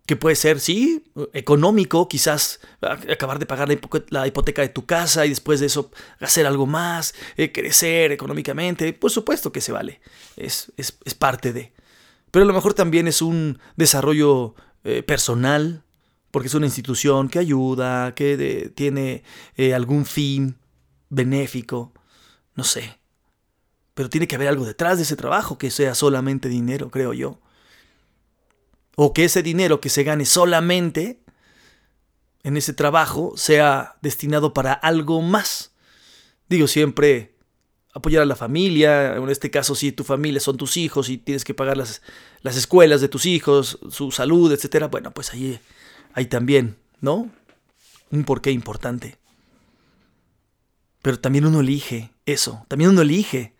que 0.06 0.16
puede 0.16 0.36
ser, 0.36 0.58
sí, 0.58 1.04
económico, 1.34 2.08
quizás 2.08 2.60
acabar 2.80 3.38
de 3.38 3.44
pagar 3.44 3.68
la 4.08 4.26
hipoteca 4.26 4.62
de 4.62 4.70
tu 4.70 4.86
casa 4.86 5.26
y 5.26 5.28
después 5.28 5.60
de 5.60 5.66
eso 5.66 5.90
hacer 6.18 6.46
algo 6.46 6.64
más, 6.66 7.14
eh, 7.36 7.52
crecer 7.52 8.10
económicamente, 8.10 8.94
por 8.94 9.10
supuesto 9.10 9.52
que 9.52 9.60
se 9.60 9.70
vale, 9.70 10.00
es, 10.36 10.72
es, 10.78 10.98
es 11.04 11.14
parte 11.14 11.52
de 11.52 11.74
pero 12.30 12.44
a 12.44 12.46
lo 12.46 12.54
mejor 12.54 12.74
también 12.74 13.08
es 13.08 13.22
un 13.22 13.58
desarrollo 13.76 14.54
eh, 14.84 15.02
personal, 15.02 15.84
porque 16.30 16.48
es 16.48 16.54
una 16.54 16.66
institución 16.66 17.28
que 17.28 17.38
ayuda, 17.38 18.14
que 18.14 18.70
tiene 18.74 19.22
eh, 19.56 19.74
algún 19.74 20.04
fin 20.04 20.58
benéfico, 21.08 21.92
no 22.54 22.64
sé. 22.64 22.98
Pero 23.94 24.10
tiene 24.10 24.28
que 24.28 24.36
haber 24.36 24.48
algo 24.48 24.64
detrás 24.64 24.98
de 24.98 25.04
ese 25.04 25.16
trabajo 25.16 25.58
que 25.58 25.70
sea 25.70 25.94
solamente 25.94 26.48
dinero, 26.48 26.90
creo 26.90 27.14
yo. 27.14 27.40
O 28.94 29.12
que 29.12 29.24
ese 29.24 29.42
dinero 29.42 29.80
que 29.80 29.88
se 29.88 30.04
gane 30.04 30.26
solamente 30.26 31.22
en 32.42 32.56
ese 32.56 32.72
trabajo 32.72 33.34
sea 33.36 33.96
destinado 34.02 34.52
para 34.52 34.72
algo 34.72 35.22
más. 35.22 35.72
Digo 36.48 36.66
siempre, 36.66 37.34
apoyar 37.94 38.22
a 38.22 38.26
la 38.26 38.36
familia, 38.36 39.16
en 39.16 39.28
este 39.28 39.50
caso 39.50 39.74
si 39.74 39.92
tu 39.92 40.04
familia 40.04 40.40
son 40.40 40.56
tus 40.56 40.76
hijos 40.76 41.08
y 41.08 41.18
tienes 41.18 41.44
que 41.44 41.54
pagar 41.54 41.76
las, 41.76 42.02
las 42.42 42.56
escuelas 42.56 43.00
de 43.00 43.08
tus 43.08 43.26
hijos, 43.26 43.78
su 43.90 44.10
salud, 44.10 44.52
etcétera, 44.52 44.88
bueno, 44.88 45.10
pues 45.12 45.32
ahí 45.32 45.58
hay 46.12 46.26
también, 46.26 46.76
¿no? 47.00 47.30
Un 48.10 48.24
porqué 48.24 48.50
importante. 48.50 49.18
Pero 51.02 51.18
también 51.18 51.46
uno 51.46 51.60
elige 51.60 52.12
eso, 52.26 52.64
también 52.68 52.90
uno 52.90 53.02
elige 53.02 53.56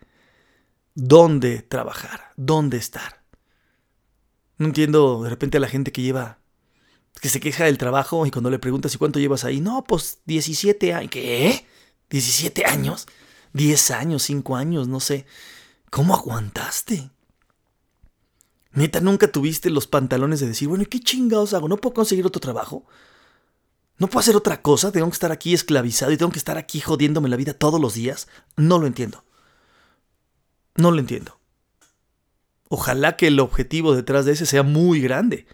dónde 0.93 1.61
trabajar, 1.61 2.31
dónde 2.35 2.77
estar. 2.77 3.23
No 4.57 4.67
entiendo 4.67 5.23
de 5.23 5.29
repente 5.29 5.57
a 5.57 5.61
la 5.61 5.69
gente 5.69 5.91
que 5.91 6.01
lleva, 6.01 6.39
que 7.21 7.29
se 7.29 7.39
queja 7.39 7.65
del 7.65 7.77
trabajo 7.77 8.25
y 8.25 8.31
cuando 8.31 8.49
le 8.49 8.59
preguntas, 8.59 8.93
¿y 8.93 8.97
cuánto 8.97 9.19
llevas 9.19 9.45
ahí? 9.45 9.61
No, 9.61 9.83
pues 9.85 10.19
17 10.25 10.93
años. 10.93 11.11
¿Qué? 11.11 11.65
¿17 12.09 12.65
años? 12.65 13.07
¿10 13.53 13.93
años? 13.95 14.29
¿5 14.29 14.57
años? 14.57 14.87
No 14.87 14.99
sé. 14.99 15.25
¿Cómo 15.89 16.13
aguantaste? 16.13 17.09
Neta, 18.71 19.01
nunca 19.01 19.31
tuviste 19.31 19.69
los 19.69 19.87
pantalones 19.87 20.39
de 20.39 20.47
decir, 20.47 20.67
bueno, 20.67 20.83
¿y 20.83 20.87
qué 20.87 20.99
chingados 20.99 21.53
hago? 21.53 21.67
¿No 21.67 21.77
puedo 21.77 21.95
conseguir 21.95 22.25
otro 22.25 22.39
trabajo? 22.39 22.85
¿No 23.97 24.07
puedo 24.07 24.19
hacer 24.19 24.35
otra 24.35 24.61
cosa? 24.61 24.91
¿Tengo 24.91 25.07
que 25.07 25.13
estar 25.13 25.31
aquí 25.31 25.53
esclavizado 25.53 26.11
y 26.11 26.17
tengo 26.17 26.31
que 26.31 26.37
estar 26.37 26.57
aquí 26.57 26.79
jodiéndome 26.79 27.29
la 27.29 27.35
vida 27.35 27.53
todos 27.53 27.81
los 27.81 27.95
días? 27.95 28.27
No 28.55 28.79
lo 28.79 28.87
entiendo. 28.87 29.25
No 30.75 30.91
lo 30.91 30.99
entiendo. 30.99 31.39
Ojalá 32.69 33.17
que 33.17 33.27
el 33.27 33.39
objetivo 33.39 33.95
detrás 33.95 34.25
de 34.25 34.33
ese 34.33 34.45
sea 34.45 34.63
muy 34.63 35.01
grande. 35.01 35.47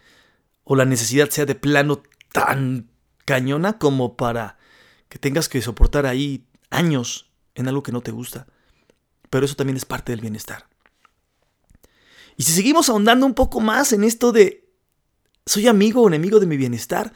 O 0.64 0.76
la 0.76 0.86
necesidad 0.86 1.30
sea 1.30 1.46
de 1.46 1.56
plano 1.56 2.04
tan 2.34 2.90
cañona 3.24 3.80
como 3.80 4.18
para 4.18 4.58
que 5.10 5.18
tengas 5.18 5.48
que 5.50 5.62
soportar 5.62 6.06
ahí 6.06 6.46
años 6.70 7.32
en 7.56 7.68
algo 7.68 7.84
que 7.84 7.92
no 7.92 8.02
te 8.02 8.12
gusta. 8.12 8.48
Pero 9.30 9.46
eso 9.46 9.56
también 9.56 9.78
es 9.78 9.86
parte 9.86 10.12
del 10.12 10.22
bienestar. 10.22 10.68
Y 12.38 12.44
si 12.44 12.52
seguimos 12.52 12.90
ahondando 12.90 13.26
un 13.26 13.34
poco 13.34 13.60
más 13.62 13.94
en 13.94 14.04
esto 14.04 14.32
de 14.32 14.66
soy 15.46 15.68
amigo 15.68 16.02
o 16.02 16.08
enemigo 16.08 16.40
de 16.40 16.48
mi 16.48 16.58
bienestar, 16.58 17.14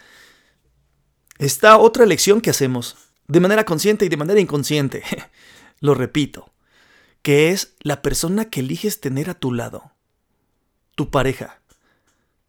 está 1.38 1.77
otra 1.77 2.03
elección 2.03 2.41
que 2.41 2.51
hacemos, 2.51 2.96
de 3.27 3.39
manera 3.39 3.65
consciente 3.65 4.05
y 4.05 4.10
de 4.10 4.17
manera 4.17 4.39
inconsciente. 4.39 5.03
Lo 5.79 5.93
repito, 5.93 6.51
que 7.22 7.50
es 7.51 7.75
la 7.81 8.01
persona 8.01 8.46
que 8.46 8.60
eliges 8.60 9.01
tener 9.01 9.29
a 9.29 9.34
tu 9.34 9.51
lado, 9.51 9.93
tu 10.96 11.10
pareja. 11.10 11.62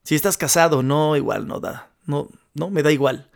Si 0.02 0.14
estás 0.14 0.36
casado, 0.36 0.82
no, 0.82 1.16
igual 1.16 1.46
no 1.46 1.60
da, 1.60 1.90
no, 2.06 2.28
no, 2.54 2.70
me 2.70 2.82
da 2.82 2.92
igual. 2.92 3.29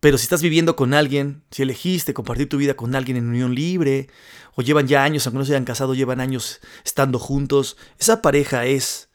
Pero 0.00 0.18
si 0.18 0.24
estás 0.24 0.42
viviendo 0.42 0.76
con 0.76 0.94
alguien, 0.94 1.42
si 1.50 1.62
elegiste 1.62 2.14
compartir 2.14 2.48
tu 2.48 2.58
vida 2.58 2.74
con 2.74 2.94
alguien 2.94 3.16
en 3.16 3.28
unión 3.28 3.54
libre, 3.54 4.08
o 4.54 4.62
llevan 4.62 4.86
ya 4.86 5.04
años, 5.04 5.26
aunque 5.26 5.38
no 5.38 5.44
se 5.44 5.52
hayan 5.52 5.64
casado, 5.64 5.94
llevan 5.94 6.20
años 6.20 6.60
estando 6.84 7.18
juntos, 7.18 7.76
esa 7.98 8.22
pareja 8.22 8.66
es 8.66 9.08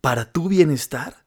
para 0.00 0.32
tu 0.32 0.48
bienestar. 0.48 1.26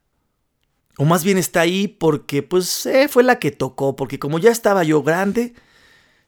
O 0.96 1.04
más 1.04 1.24
bien 1.24 1.38
está 1.38 1.60
ahí 1.60 1.88
porque 1.88 2.42
pues 2.42 2.84
eh, 2.86 3.08
fue 3.08 3.22
la 3.22 3.38
que 3.38 3.50
tocó, 3.52 3.96
porque 3.96 4.18
como 4.18 4.38
ya 4.38 4.50
estaba 4.50 4.84
yo 4.84 5.02
grande, 5.02 5.54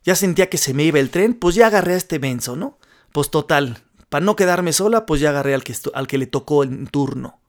ya 0.03 0.15
sentía 0.15 0.49
que 0.49 0.59
se 0.59 0.73
me 0.73 0.85
iba 0.85 0.99
el 0.99 1.11
tren, 1.11 1.35
pues 1.35 1.55
ya 1.55 1.67
agarré 1.67 1.95
a 1.95 1.99
este 1.99 2.19
menso, 2.19 2.57
¿no? 2.57 2.79
Pues 3.13 3.31
total, 3.31 3.79
para 4.09 4.25
no 4.25 4.37
quedarme 4.37 4.73
sola, 4.73 5.05
pues 5.05 5.21
ya 5.21 5.31
agarré 5.31 5.55
al 5.55 5.65
que, 5.65 5.75
al 5.95 6.07
que 6.07 6.19
le 6.19 6.27
tocó 6.27 6.65
en 6.65 6.87
turno. 6.87 7.41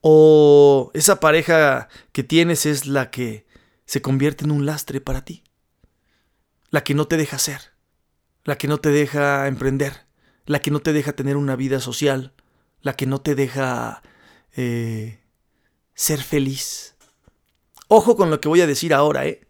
O 0.00 0.90
esa 0.94 1.20
pareja 1.20 1.88
que 2.12 2.22
tienes 2.22 2.64
es 2.64 2.86
la 2.86 3.10
que 3.10 3.47
se 3.88 4.02
convierte 4.02 4.44
en 4.44 4.50
un 4.50 4.66
lastre 4.66 5.00
para 5.00 5.24
ti. 5.24 5.42
La 6.68 6.84
que 6.84 6.92
no 6.92 7.08
te 7.08 7.16
deja 7.16 7.38
ser, 7.38 7.72
la 8.44 8.58
que 8.58 8.68
no 8.68 8.76
te 8.76 8.90
deja 8.90 9.48
emprender, 9.48 10.06
la 10.44 10.60
que 10.60 10.70
no 10.70 10.80
te 10.80 10.92
deja 10.92 11.14
tener 11.14 11.38
una 11.38 11.56
vida 11.56 11.80
social, 11.80 12.34
la 12.82 12.92
que 12.92 13.06
no 13.06 13.22
te 13.22 13.34
deja 13.34 14.02
eh, 14.52 15.20
ser 15.94 16.20
feliz. 16.20 16.96
Ojo 17.88 18.14
con 18.14 18.28
lo 18.28 18.42
que 18.42 18.48
voy 18.48 18.60
a 18.60 18.66
decir 18.66 18.92
ahora, 18.92 19.26
¿eh? 19.26 19.48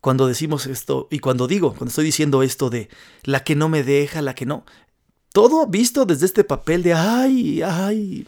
Cuando 0.00 0.26
decimos 0.26 0.66
esto, 0.66 1.06
y 1.12 1.20
cuando 1.20 1.46
digo, 1.46 1.70
cuando 1.70 1.90
estoy 1.90 2.04
diciendo 2.04 2.42
esto 2.42 2.68
de 2.68 2.88
la 3.22 3.44
que 3.44 3.54
no 3.54 3.68
me 3.68 3.84
deja, 3.84 4.22
la 4.22 4.34
que 4.34 4.44
no. 4.44 4.66
Todo 5.32 5.68
visto 5.68 6.04
desde 6.04 6.26
este 6.26 6.42
papel 6.42 6.82
de, 6.82 6.94
ay, 6.94 7.62
ay, 7.62 8.26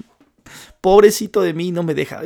pobrecito 0.80 1.42
de 1.42 1.54
mí, 1.54 1.72
no 1.72 1.82
me 1.82 1.94
deja. 1.94 2.22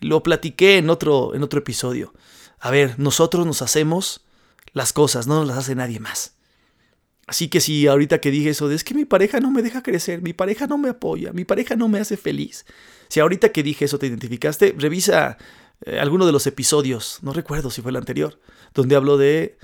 Lo 0.00 0.22
platiqué 0.22 0.78
en 0.78 0.90
otro, 0.90 1.34
en 1.34 1.42
otro 1.42 1.60
episodio. 1.60 2.14
A 2.58 2.70
ver, 2.70 2.98
nosotros 2.98 3.46
nos 3.46 3.62
hacemos 3.62 4.24
las 4.72 4.92
cosas, 4.92 5.26
no 5.26 5.40
nos 5.40 5.48
las 5.48 5.58
hace 5.58 5.74
nadie 5.74 6.00
más. 6.00 6.34
Así 7.26 7.48
que 7.48 7.60
si 7.60 7.86
ahorita 7.86 8.20
que 8.20 8.30
dije 8.30 8.50
eso 8.50 8.68
de 8.68 8.74
es 8.74 8.82
que 8.82 8.94
mi 8.94 9.04
pareja 9.04 9.38
no 9.38 9.50
me 9.50 9.62
deja 9.62 9.82
crecer, 9.82 10.20
mi 10.20 10.32
pareja 10.32 10.66
no 10.66 10.78
me 10.78 10.88
apoya, 10.88 11.32
mi 11.32 11.44
pareja 11.44 11.76
no 11.76 11.88
me 11.88 12.00
hace 12.00 12.16
feliz. 12.16 12.66
Si 13.08 13.20
ahorita 13.20 13.50
que 13.50 13.62
dije 13.62 13.84
eso 13.84 13.98
te 13.98 14.08
identificaste, 14.08 14.74
revisa 14.76 15.38
eh, 15.84 16.00
alguno 16.00 16.26
de 16.26 16.32
los 16.32 16.46
episodios, 16.46 17.20
no 17.22 17.32
recuerdo 17.32 17.70
si 17.70 17.82
fue 17.82 17.92
el 17.92 17.96
anterior, 17.96 18.40
donde 18.74 18.96
hablo 18.96 19.16
de 19.16 19.58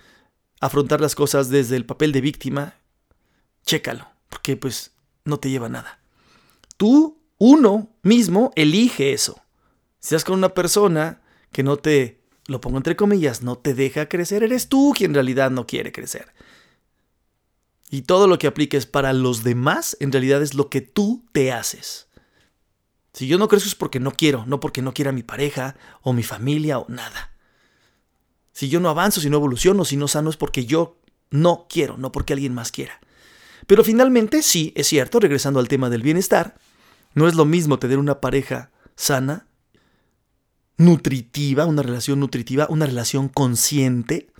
afrontar 0.60 1.00
las 1.00 1.14
cosas 1.14 1.48
desde 1.48 1.76
el 1.76 1.86
papel 1.86 2.12
de 2.12 2.20
víctima. 2.20 2.74
Chécalo, 3.64 4.06
porque 4.28 4.56
pues 4.56 4.92
no 5.24 5.38
te 5.38 5.50
lleva 5.50 5.68
nada. 5.68 5.98
Tú, 6.76 7.20
uno 7.38 7.90
mismo, 8.02 8.52
elige 8.54 9.12
eso. 9.12 9.42
Si 10.06 10.14
estás 10.14 10.24
con 10.24 10.38
una 10.38 10.54
persona 10.54 11.20
que 11.50 11.64
no 11.64 11.78
te 11.78 12.20
lo 12.46 12.60
pongo 12.60 12.76
entre 12.76 12.94
comillas, 12.94 13.42
no 13.42 13.58
te 13.58 13.74
deja 13.74 14.08
crecer, 14.08 14.44
eres 14.44 14.68
tú 14.68 14.94
quien 14.96 15.10
en 15.10 15.14
realidad 15.14 15.50
no 15.50 15.66
quiere 15.66 15.90
crecer. 15.90 16.32
Y 17.90 18.02
todo 18.02 18.28
lo 18.28 18.38
que 18.38 18.46
apliques 18.46 18.86
para 18.86 19.12
los 19.12 19.42
demás, 19.42 19.96
en 19.98 20.12
realidad 20.12 20.42
es 20.42 20.54
lo 20.54 20.70
que 20.70 20.80
tú 20.80 21.24
te 21.32 21.50
haces. 21.50 22.06
Si 23.14 23.26
yo 23.26 23.36
no 23.36 23.48
crezco 23.48 23.66
es 23.66 23.74
porque 23.74 23.98
no 23.98 24.12
quiero, 24.12 24.46
no 24.46 24.60
porque 24.60 24.80
no 24.80 24.94
quiera 24.94 25.10
mi 25.10 25.24
pareja 25.24 25.74
o 26.02 26.12
mi 26.12 26.22
familia 26.22 26.78
o 26.78 26.86
nada. 26.88 27.32
Si 28.52 28.68
yo 28.68 28.78
no 28.78 28.90
avanzo, 28.90 29.20
si 29.20 29.28
no 29.28 29.38
evoluciono, 29.38 29.84
si 29.84 29.96
no 29.96 30.06
sano 30.06 30.30
es 30.30 30.36
porque 30.36 30.66
yo 30.66 31.00
no 31.30 31.66
quiero, 31.68 31.96
no 31.96 32.12
porque 32.12 32.32
alguien 32.32 32.54
más 32.54 32.70
quiera. 32.70 33.00
Pero 33.66 33.82
finalmente, 33.82 34.44
sí, 34.44 34.72
es 34.76 34.86
cierto, 34.86 35.18
regresando 35.18 35.58
al 35.58 35.66
tema 35.66 35.90
del 35.90 36.02
bienestar, 36.02 36.54
no 37.14 37.26
es 37.26 37.34
lo 37.34 37.44
mismo 37.44 37.80
tener 37.80 37.98
una 37.98 38.20
pareja 38.20 38.70
sana 38.94 39.45
nutritiva, 40.76 41.66
una 41.66 41.82
relación 41.82 42.20
nutritiva, 42.20 42.66
una 42.68 42.86
relación 42.86 43.28
consciente, 43.28 44.30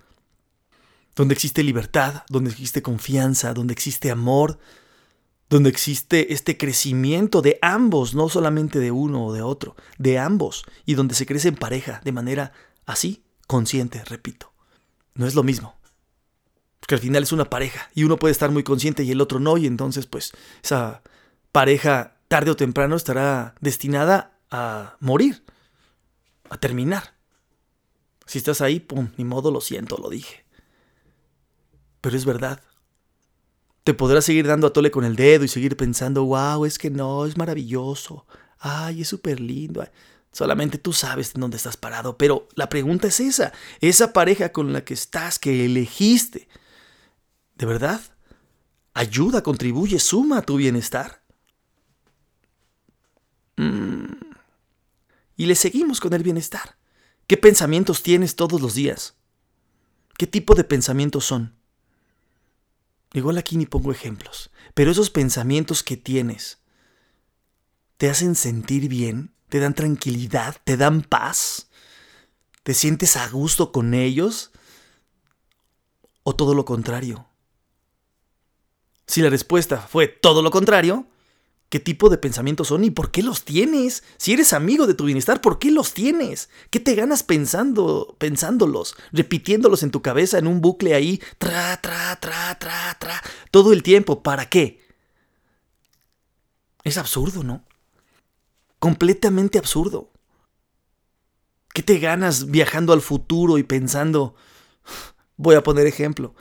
donde 1.15 1.33
existe 1.33 1.63
libertad, 1.63 2.23
donde 2.29 2.51
existe 2.51 2.81
confianza, 2.81 3.53
donde 3.53 3.73
existe 3.73 4.11
amor, 4.11 4.59
donde 5.49 5.69
existe 5.69 6.33
este 6.33 6.57
crecimiento 6.57 7.41
de 7.41 7.57
ambos, 7.61 8.13
no 8.13 8.29
solamente 8.29 8.79
de 8.79 8.91
uno 8.91 9.25
o 9.25 9.33
de 9.33 9.41
otro, 9.41 9.75
de 9.97 10.19
ambos, 10.19 10.63
y 10.85 10.93
donde 10.93 11.15
se 11.15 11.25
crece 11.25 11.47
en 11.47 11.55
pareja 11.55 12.01
de 12.03 12.11
manera 12.11 12.51
así, 12.85 13.23
consciente, 13.47 14.03
repito. 14.05 14.53
No 15.15 15.25
es 15.25 15.33
lo 15.33 15.43
mismo. 15.43 15.75
Porque 16.79 16.95
al 16.95 17.01
final 17.01 17.23
es 17.23 17.31
una 17.31 17.49
pareja 17.49 17.89
y 17.95 18.03
uno 18.03 18.17
puede 18.17 18.31
estar 18.31 18.51
muy 18.51 18.63
consciente 18.63 19.03
y 19.03 19.11
el 19.11 19.21
otro 19.21 19.39
no, 19.39 19.57
y 19.57 19.65
entonces 19.65 20.05
pues 20.05 20.33
esa 20.63 21.01
pareja 21.51 22.17
tarde 22.27 22.51
o 22.51 22.55
temprano 22.55 22.95
estará 22.95 23.55
destinada 23.59 24.37
a 24.51 24.97
morir 24.99 25.43
a 26.49 26.57
terminar. 26.57 27.15
Si 28.25 28.37
estás 28.37 28.61
ahí, 28.61 28.79
pum, 28.79 29.09
ni 29.17 29.23
modo, 29.23 29.51
lo 29.51 29.61
siento, 29.61 29.97
lo 29.97 30.09
dije. 30.09 30.45
Pero 32.01 32.15
es 32.15 32.25
verdad. 32.25 32.61
Te 33.83 33.93
podrás 33.93 34.25
seguir 34.25 34.45
dando 34.45 34.67
a 34.67 34.73
tole 34.73 34.91
con 34.91 35.05
el 35.05 35.15
dedo 35.15 35.45
y 35.45 35.47
seguir 35.47 35.77
pensando, 35.77 36.25
wow, 36.25 36.65
es 36.65 36.77
que 36.77 36.89
no, 36.89 37.25
es 37.25 37.37
maravilloso. 37.37 38.25
Ay, 38.59 39.01
es 39.01 39.07
súper 39.07 39.39
lindo. 39.39 39.87
Solamente 40.33 40.77
tú 40.77 40.91
sabes 40.91 41.33
en 41.33 41.41
dónde 41.41 41.55
estás 41.55 41.77
parado. 41.77 42.17
Pero 42.17 42.49
la 42.55 42.67
pregunta 42.67 43.07
es 43.07 43.21
esa. 43.21 43.53
Esa 43.79 44.11
pareja 44.11 44.51
con 44.51 44.73
la 44.73 44.83
que 44.83 44.93
estás, 44.93 45.39
que 45.39 45.65
elegiste, 45.65 46.49
¿de 47.55 47.65
verdad? 47.65 48.01
¿Ayuda, 48.93 49.41
contribuye, 49.41 49.99
suma 49.99 50.39
a 50.39 50.41
tu 50.41 50.57
bienestar? 50.57 51.23
Mmm 53.55 54.16
y 55.37 55.45
le 55.45 55.55
seguimos 55.55 56.01
con 56.01 56.13
el 56.13 56.23
bienestar. 56.23 56.77
¿Qué 57.27 57.37
pensamientos 57.37 58.03
tienes 58.03 58.35
todos 58.35 58.59
los 58.59 58.73
días? 58.73 59.15
¿Qué 60.17 60.27
tipo 60.27 60.55
de 60.55 60.63
pensamientos 60.63 61.25
son? 61.25 61.55
Igual 63.13 63.37
aquí 63.37 63.55
ni 63.55 63.65
pongo 63.65 63.91
ejemplos, 63.91 64.49
pero 64.73 64.91
esos 64.91 65.09
pensamientos 65.09 65.83
que 65.83 65.95
tienes, 65.95 66.59
¿te 67.97 68.09
hacen 68.09 68.35
sentir 68.35 68.89
bien? 68.89 69.33
¿Te 69.47 69.59
dan 69.59 69.75
tranquilidad? 69.75 70.57
¿Te 70.65 70.75
dan 70.75 71.03
paz? 71.03 71.69
¿Te 72.63 72.73
sientes 72.73 73.15
a 73.15 73.29
gusto 73.29 73.71
con 73.71 73.93
ellos? 73.93 74.51
¿O 76.23 76.35
todo 76.35 76.53
lo 76.53 76.65
contrario? 76.65 77.29
Si 79.05 79.21
la 79.21 79.29
respuesta 79.29 79.77
fue 79.79 80.07
todo 80.07 80.41
lo 80.41 80.51
contrario, 80.51 81.07
qué 81.69 81.79
tipo 81.79 82.09
de 82.09 82.17
pensamientos 82.17 82.69
son 82.69 82.83
y 82.83 82.91
por 82.91 83.11
qué 83.11 83.23
los 83.23 83.43
tienes. 83.43 84.03
Si 84.17 84.33
eres 84.33 84.53
amigo 84.53 84.87
de 84.87 84.93
tu 84.93 85.05
bienestar, 85.05 85.41
¿por 85.41 85.59
qué 85.59 85.71
los 85.71 85.93
tienes? 85.93 86.49
¿Qué 86.69 86.79
te 86.79 86.95
ganas 86.95 87.23
pensando, 87.23 88.15
pensándolos, 88.19 88.95
repitiéndolos 89.11 89.83
en 89.83 89.91
tu 89.91 90.01
cabeza 90.01 90.37
en 90.37 90.47
un 90.47 90.61
bucle 90.61 90.93
ahí, 90.93 91.21
tra, 91.37 91.79
tra, 91.81 92.17
tra, 92.19 92.57
tra, 92.57 92.97
tra, 92.99 93.21
todo 93.51 93.73
el 93.73 93.83
tiempo? 93.83 94.23
¿Para 94.23 94.49
qué? 94.49 94.85
Es 96.83 96.97
absurdo, 96.97 97.43
¿no? 97.43 97.65
Completamente 98.79 99.57
absurdo. 99.57 100.11
¿Qué 101.73 101.83
te 101.83 101.99
ganas 101.99 102.49
viajando 102.49 102.93
al 102.93 103.01
futuro 103.01 103.57
y 103.57 103.63
pensando, 103.63 104.35
voy 105.37 105.55
a 105.55 105.63
poner 105.63 105.85
ejemplo, 105.85 106.33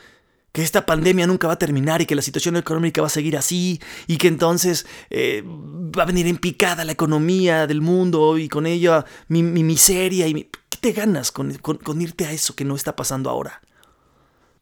que 0.56 0.62
esta 0.62 0.86
pandemia 0.86 1.26
nunca 1.26 1.46
va 1.46 1.52
a 1.52 1.58
terminar 1.58 2.00
y 2.00 2.06
que 2.06 2.14
la 2.14 2.22
situación 2.22 2.56
económica 2.56 3.02
va 3.02 3.08
a 3.08 3.10
seguir 3.10 3.36
así 3.36 3.78
y 4.06 4.16
que 4.16 4.26
entonces 4.26 4.86
eh, 5.10 5.42
va 5.44 6.04
a 6.04 6.06
venir 6.06 6.26
en 6.26 6.38
picada 6.38 6.82
la 6.86 6.92
economía 6.92 7.66
del 7.66 7.82
mundo 7.82 8.38
y 8.38 8.48
con 8.48 8.64
ello 8.64 9.04
mi, 9.28 9.42
miseria 9.42 10.26
y 10.26 10.48
¿Qué 10.70 10.78
te 10.80 10.92
ganas 10.92 11.30
con, 11.30 11.52
con 11.58 12.00
irte 12.00 12.25
a 12.25 12.32
eso 12.32 12.56
que 12.56 12.64
no 12.64 12.75
está 12.75 12.96
pasando 12.96 13.28
ahora? 13.28 13.60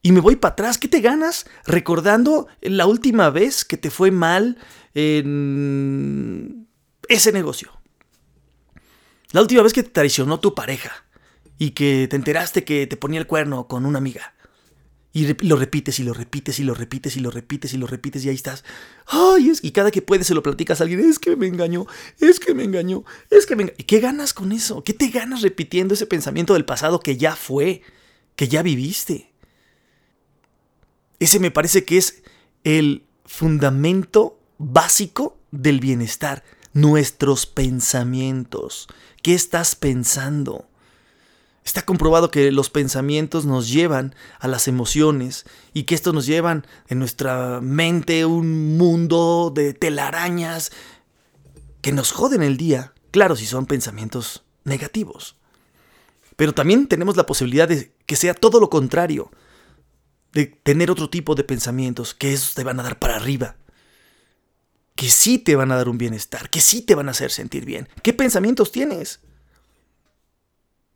Y 0.02 0.10
me 0.10 0.18
voy 0.18 0.34
para 0.34 0.54
atrás, 0.54 0.78
¿qué 0.78 0.88
te 0.88 1.00
ganas? 1.00 1.46
Recordando 1.64 2.48
la 2.60 2.86
última 2.86 3.30
vez 3.30 3.64
que 3.64 3.76
te 3.76 3.92
fue 3.92 4.10
mal 4.10 4.58
en 4.94 6.66
ese 7.06 7.30
negocio. 7.30 7.70
La 9.30 9.42
última 9.42 9.62
vez 9.62 9.72
que 9.72 9.84
te 9.84 9.90
traicionó 9.90 10.40
tu 10.40 10.56
pareja 10.56 10.90
y 11.56 11.70
que 11.70 12.08
te 12.10 12.16
enteraste 12.16 12.64
que 12.64 12.88
te 12.88 12.96
ponía 12.96 13.20
el 13.20 13.28
cuerno 13.28 13.68
con 13.68 13.86
una 13.86 13.98
amiga. 13.98 14.34
Y 15.16 15.32
lo 15.46 15.54
repites 15.54 16.00
y 16.00 16.02
lo 16.02 16.12
repites 16.12 16.58
y 16.58 16.64
lo 16.64 16.74
repites 16.74 17.16
y 17.16 17.20
lo 17.20 17.30
repites 17.30 17.72
y 17.72 17.76
lo 17.76 17.86
repites 17.86 18.24
y 18.24 18.30
ahí 18.30 18.34
estás. 18.34 18.64
Ay, 19.06 19.48
es 19.48 19.62
y 19.62 19.70
cada 19.70 19.92
que 19.92 20.02
puedes 20.02 20.26
se 20.26 20.34
lo 20.34 20.42
platicas 20.42 20.80
a 20.80 20.84
alguien, 20.84 21.08
es 21.08 21.20
que 21.20 21.36
me 21.36 21.46
engañó, 21.46 21.86
es 22.18 22.40
que 22.40 22.52
me 22.52 22.64
engañó, 22.64 23.04
es 23.30 23.46
que 23.46 23.54
me 23.54 23.62
engañó. 23.62 23.76
¿Y 23.78 23.84
qué 23.84 24.00
ganas 24.00 24.34
con 24.34 24.50
eso? 24.50 24.82
¿Qué 24.82 24.92
te 24.92 25.10
ganas 25.10 25.42
repitiendo 25.42 25.94
ese 25.94 26.06
pensamiento 26.06 26.54
del 26.54 26.64
pasado 26.64 26.98
que 26.98 27.16
ya 27.16 27.36
fue, 27.36 27.82
que 28.34 28.48
ya 28.48 28.64
viviste? 28.64 29.30
Ese 31.20 31.38
me 31.38 31.52
parece 31.52 31.84
que 31.84 31.96
es 31.96 32.24
el 32.64 33.06
fundamento 33.24 34.40
básico 34.58 35.38
del 35.52 35.78
bienestar, 35.78 36.42
nuestros 36.72 37.46
pensamientos. 37.46 38.88
¿Qué 39.22 39.34
estás 39.34 39.76
pensando? 39.76 40.68
Está 41.64 41.82
comprobado 41.82 42.30
que 42.30 42.52
los 42.52 42.68
pensamientos 42.68 43.46
nos 43.46 43.70
llevan 43.70 44.14
a 44.38 44.48
las 44.48 44.68
emociones 44.68 45.46
y 45.72 45.84
que 45.84 45.94
estos 45.94 46.12
nos 46.12 46.26
llevan 46.26 46.66
en 46.88 46.98
nuestra 46.98 47.60
mente 47.62 48.26
un 48.26 48.76
mundo 48.76 49.50
de 49.54 49.72
telarañas 49.72 50.72
que 51.80 51.92
nos 51.92 52.12
joden 52.12 52.42
el 52.42 52.58
día. 52.58 52.92
Claro, 53.10 53.34
si 53.34 53.46
son 53.46 53.64
pensamientos 53.64 54.44
negativos. 54.64 55.36
Pero 56.36 56.52
también 56.52 56.86
tenemos 56.86 57.16
la 57.16 57.26
posibilidad 57.26 57.66
de 57.66 57.94
que 58.04 58.16
sea 58.16 58.34
todo 58.34 58.60
lo 58.60 58.68
contrario, 58.68 59.30
de 60.32 60.46
tener 60.46 60.90
otro 60.90 61.08
tipo 61.08 61.34
de 61.34 61.44
pensamientos, 61.44 62.12
que 62.12 62.34
esos 62.34 62.54
te 62.54 62.64
van 62.64 62.78
a 62.80 62.82
dar 62.82 62.98
para 62.98 63.16
arriba, 63.16 63.56
que 64.96 65.08
sí 65.08 65.38
te 65.38 65.56
van 65.56 65.72
a 65.72 65.76
dar 65.76 65.88
un 65.88 65.96
bienestar, 65.96 66.50
que 66.50 66.60
sí 66.60 66.82
te 66.82 66.94
van 66.94 67.08
a 67.08 67.12
hacer 67.12 67.30
sentir 67.30 67.64
bien. 67.64 67.88
¿Qué 68.02 68.12
pensamientos 68.12 68.72
tienes? 68.72 69.20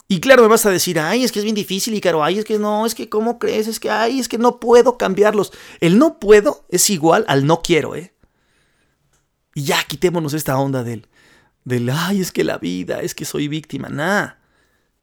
Y 0.08 0.20
claro, 0.20 0.42
me 0.42 0.48
vas 0.48 0.64
a 0.64 0.70
decir, 0.70 0.98
ay, 0.98 1.22
es 1.22 1.32
que 1.32 1.38
es 1.38 1.44
bien 1.44 1.54
difícil, 1.54 1.94
y 1.94 2.00
claro, 2.00 2.24
ay, 2.24 2.38
es 2.38 2.46
que 2.46 2.58
no, 2.58 2.86
es 2.86 2.94
que 2.94 3.10
cómo 3.10 3.38
crees, 3.38 3.66
es 3.66 3.78
que, 3.78 3.90
ay, 3.90 4.18
es 4.18 4.28
que 4.28 4.38
no 4.38 4.58
puedo 4.58 4.96
cambiarlos. 4.96 5.52
El 5.80 5.98
no 5.98 6.18
puedo 6.18 6.64
es 6.70 6.88
igual 6.88 7.26
al 7.28 7.46
no 7.46 7.60
quiero, 7.60 7.94
¿eh? 7.94 8.14
Y 9.54 9.64
ya 9.64 9.84
quitémonos 9.84 10.32
esta 10.32 10.58
onda 10.58 10.82
del, 10.82 11.08
del, 11.64 11.90
ay, 11.90 12.22
es 12.22 12.32
que 12.32 12.42
la 12.42 12.56
vida, 12.56 13.02
es 13.02 13.14
que 13.14 13.26
soy 13.26 13.48
víctima. 13.48 13.90
Nah, 13.90 14.30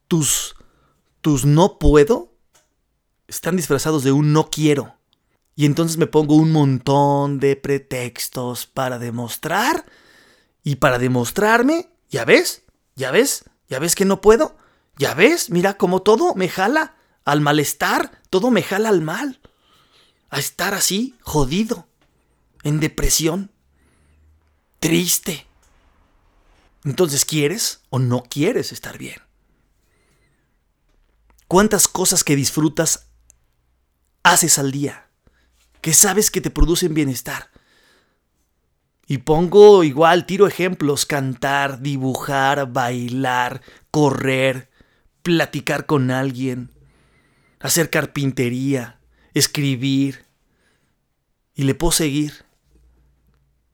tus, 0.08 0.56
tus 1.20 1.44
no 1.44 1.78
puedo 1.78 2.32
están 3.28 3.56
disfrazados 3.56 4.02
de 4.02 4.12
un 4.12 4.32
no 4.32 4.50
quiero. 4.50 4.96
Y 5.54 5.66
entonces 5.66 5.96
me 5.96 6.06
pongo 6.06 6.34
un 6.34 6.52
montón 6.52 7.38
de 7.38 7.56
pretextos 7.56 8.66
para 8.66 8.98
demostrar 8.98 9.86
y 10.62 10.76
para 10.76 10.98
demostrarme, 10.98 11.88
ya 12.10 12.24
ves, 12.24 12.62
ya 12.94 13.10
ves, 13.10 13.44
ya 13.68 13.78
ves 13.78 13.94
que 13.94 14.04
no 14.04 14.20
puedo. 14.20 14.56
Ya 14.96 15.14
ves, 15.14 15.50
mira 15.50 15.76
cómo 15.76 16.02
todo 16.02 16.34
me 16.34 16.48
jala 16.48 16.96
al 17.24 17.40
malestar, 17.40 18.22
todo 18.30 18.50
me 18.50 18.62
jala 18.62 18.88
al 18.88 19.02
mal. 19.02 19.40
A 20.30 20.38
estar 20.38 20.74
así, 20.74 21.16
jodido, 21.20 21.86
en 22.62 22.80
depresión, 22.80 23.52
triste. 24.80 25.46
Entonces, 26.84 27.24
¿quieres 27.24 27.80
o 27.90 27.98
no 27.98 28.22
quieres 28.22 28.72
estar 28.72 28.96
bien? 28.96 29.20
¿Cuántas 31.48 31.88
cosas 31.88 32.24
que 32.24 32.34
disfrutas 32.34 33.06
haces 34.22 34.58
al 34.58 34.72
día? 34.72 35.08
Que 35.80 35.92
sabes 35.92 36.30
que 36.30 36.40
te 36.40 36.50
producen 36.50 36.94
bienestar. 36.94 37.50
Y 39.06 39.18
pongo 39.18 39.84
igual, 39.84 40.26
tiro 40.26 40.48
ejemplos, 40.48 41.06
cantar, 41.06 41.80
dibujar, 41.80 42.72
bailar, 42.72 43.62
correr, 43.92 44.70
platicar 45.26 45.86
con 45.86 46.12
alguien, 46.12 46.70
hacer 47.58 47.90
carpintería, 47.90 49.00
escribir. 49.34 50.24
Y 51.52 51.64
le 51.64 51.74
puedo 51.74 51.90
seguir. 51.90 52.44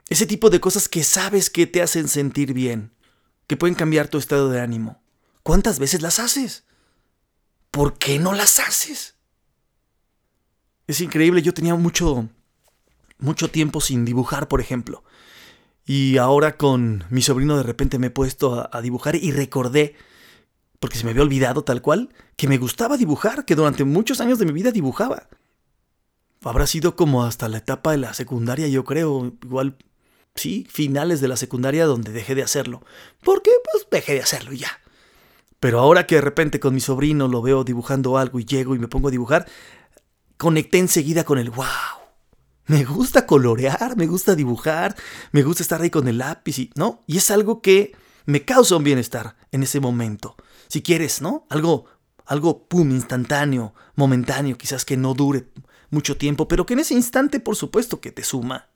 Ese 0.09 0.25
tipo 0.25 0.49
de 0.49 0.61
cosas 0.61 0.89
que 0.89 1.05
sabes 1.05 1.51
que 1.51 1.67
te 1.67 1.83
hacen 1.83 2.09
sentir 2.09 2.55
bien, 2.55 2.95
que 3.47 3.59
pueden 3.59 3.75
cambiar 3.75 4.09
tu 4.09 4.17
estado 4.17 4.49
de 4.49 4.63
ánimo. 4.63 5.03
¿Cuántas 5.43 5.79
veces 5.79 6.01
las 6.01 6.21
haces? 6.21 6.65
¿Por 7.71 7.99
qué 7.99 8.19
no 8.19 8.33
las 8.33 8.59
haces? 8.59 9.17
Es 10.87 11.03
increíble, 11.03 11.43
yo 11.43 11.53
tenía 11.53 11.75
mucho 11.75 12.31
mucho 13.19 13.51
tiempo 13.51 13.83
sin 13.83 14.07
dibujar, 14.07 14.49
por 14.49 14.63
ejemplo. 14.63 15.05
Y 15.85 16.17
ahora 16.17 16.57
con 16.57 17.05
mi 17.11 17.21
sobrino 17.21 17.59
de 17.59 17.63
repente 17.63 17.99
me 17.99 18.07
he 18.07 18.11
puesto 18.11 18.55
a, 18.55 18.71
a 18.73 18.81
dibujar 18.81 19.17
y 19.17 19.33
recordé 19.33 19.97
porque 20.83 20.99
se 20.99 21.05
me 21.05 21.11
había 21.13 21.23
olvidado 21.23 21.63
tal 21.63 21.81
cual, 21.81 22.09
que 22.37 22.49
me 22.49 22.59
gustaba 22.59 22.97
dibujar, 22.97 23.45
que 23.45 23.55
durante 23.55 23.85
muchos 23.85 24.21
años 24.21 24.41
de 24.41 24.47
mi 24.47 24.53
vida 24.53 24.73
dibujaba. 24.73 25.29
Habrá 26.43 26.67
sido 26.67 26.97
como 26.97 27.23
hasta 27.23 27.49
la 27.49 27.59
etapa 27.59 27.93
de 27.93 27.99
la 27.99 28.15
secundaria, 28.15 28.67
yo 28.67 28.83
creo, 28.83 29.33
igual, 29.45 29.77
sí, 30.35 30.67
finales 30.69 31.21
de 31.21 31.29
la 31.29 31.37
secundaria 31.37 31.87
donde 31.87 32.11
dejé 32.11 32.35
de 32.35 32.43
hacerlo. 32.43 32.85
¿Por 33.23 33.43
qué? 33.43 33.53
Pues 33.71 33.87
dejé 33.93 34.15
de 34.15 34.23
hacerlo 34.23 34.53
y 34.55 34.59
ya. 34.59 34.81
Pero 35.61 35.79
ahora 35.79 36.05
que 36.09 36.17
de 36.17 36.21
repente 36.21 36.59
con 36.59 36.75
mi 36.75 36.81
sobrino 36.81 37.29
lo 37.29 37.43
veo 37.43 37.63
dibujando 37.63 38.19
algo 38.19 38.41
y 38.41 38.45
llego 38.45 38.75
y 38.75 38.81
me 38.81 38.89
pongo 38.89 39.07
a 39.07 39.13
dibujar, 39.13 39.47
conecté 40.37 40.79
enseguida 40.79 41.23
con 41.23 41.39
el 41.39 41.51
wow. 41.51 41.67
Me 42.67 42.83
gusta 42.83 43.25
colorear, 43.25 43.97
me 43.97 44.09
gusta 44.09 44.35
dibujar, 44.35 44.97
me 45.31 45.45
gusta 45.45 45.63
estar 45.63 45.81
ahí 45.81 45.91
con 45.91 46.09
el 46.09 46.19
lápiz 46.19 46.59
y, 46.59 46.71
¿no? 46.75 47.05
Y 47.07 47.19
es 47.19 47.31
algo 47.31 47.63
que 47.63 47.95
me 48.27 48.45
causa 48.45 48.75
un 48.75 48.83
bienestar 48.83 49.37
en 49.53 49.63
ese 49.63 49.79
momento 49.79 50.35
si 50.73 50.81
quieres, 50.81 51.21
¿no? 51.21 51.47
Algo, 51.51 51.85
algo, 52.25 52.67
pum, 52.67 52.93
instantáneo, 52.93 53.75
momentáneo, 53.95 54.57
quizás 54.57 54.87
que 54.87 54.97
no 54.97 55.13
dure 55.13 55.49
mucho 55.91 56.17
tiempo, 56.17 56.49
pero 56.49 56.65
que 56.65 56.73
en 56.73 56.79
ese 56.79 56.95
instante, 56.95 57.41
por 57.41 57.57
supuesto, 57.57 58.01
que 58.01 58.11
te 58.11 58.25
suma. 58.25 58.71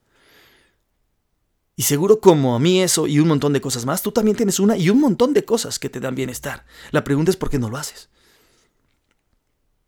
Y 1.74 1.84
seguro 1.84 2.20
como 2.20 2.54
a 2.54 2.58
mí 2.58 2.82
eso 2.82 3.06
y 3.06 3.18
un 3.18 3.28
montón 3.28 3.54
de 3.54 3.62
cosas 3.62 3.86
más, 3.86 4.02
tú 4.02 4.12
también 4.12 4.36
tienes 4.36 4.60
una 4.60 4.76
y 4.76 4.90
un 4.90 5.00
montón 5.00 5.32
de 5.32 5.46
cosas 5.46 5.78
que 5.78 5.88
te 5.88 5.98
dan 5.98 6.14
bienestar. 6.14 6.66
La 6.90 7.02
pregunta 7.02 7.30
es 7.30 7.38
por 7.38 7.48
qué 7.48 7.58
no 7.58 7.70
lo 7.70 7.78
haces. 7.78 8.10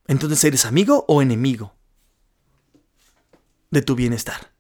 Entonces, 0.07 0.43
¿eres 0.45 0.65
amigo 0.65 1.05
o 1.09 1.21
enemigo 1.21 1.75
de 3.71 3.83
tu 3.83 3.95
bienestar? 3.95 4.55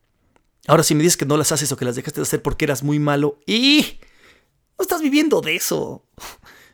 Ahora, 0.66 0.82
si 0.82 0.94
me 0.94 1.02
dices 1.02 1.16
que 1.16 1.24
no 1.24 1.38
las 1.38 1.50
haces 1.50 1.72
o 1.72 1.78
que 1.78 1.86
las 1.86 1.96
dejaste 1.96 2.20
de 2.20 2.26
hacer 2.26 2.42
porque 2.42 2.66
eras 2.66 2.82
muy 2.82 2.98
malo, 2.98 3.38
y 3.46 4.00
no 4.78 4.82
estás 4.82 5.00
viviendo 5.00 5.40
de 5.40 5.56
eso 5.56 6.04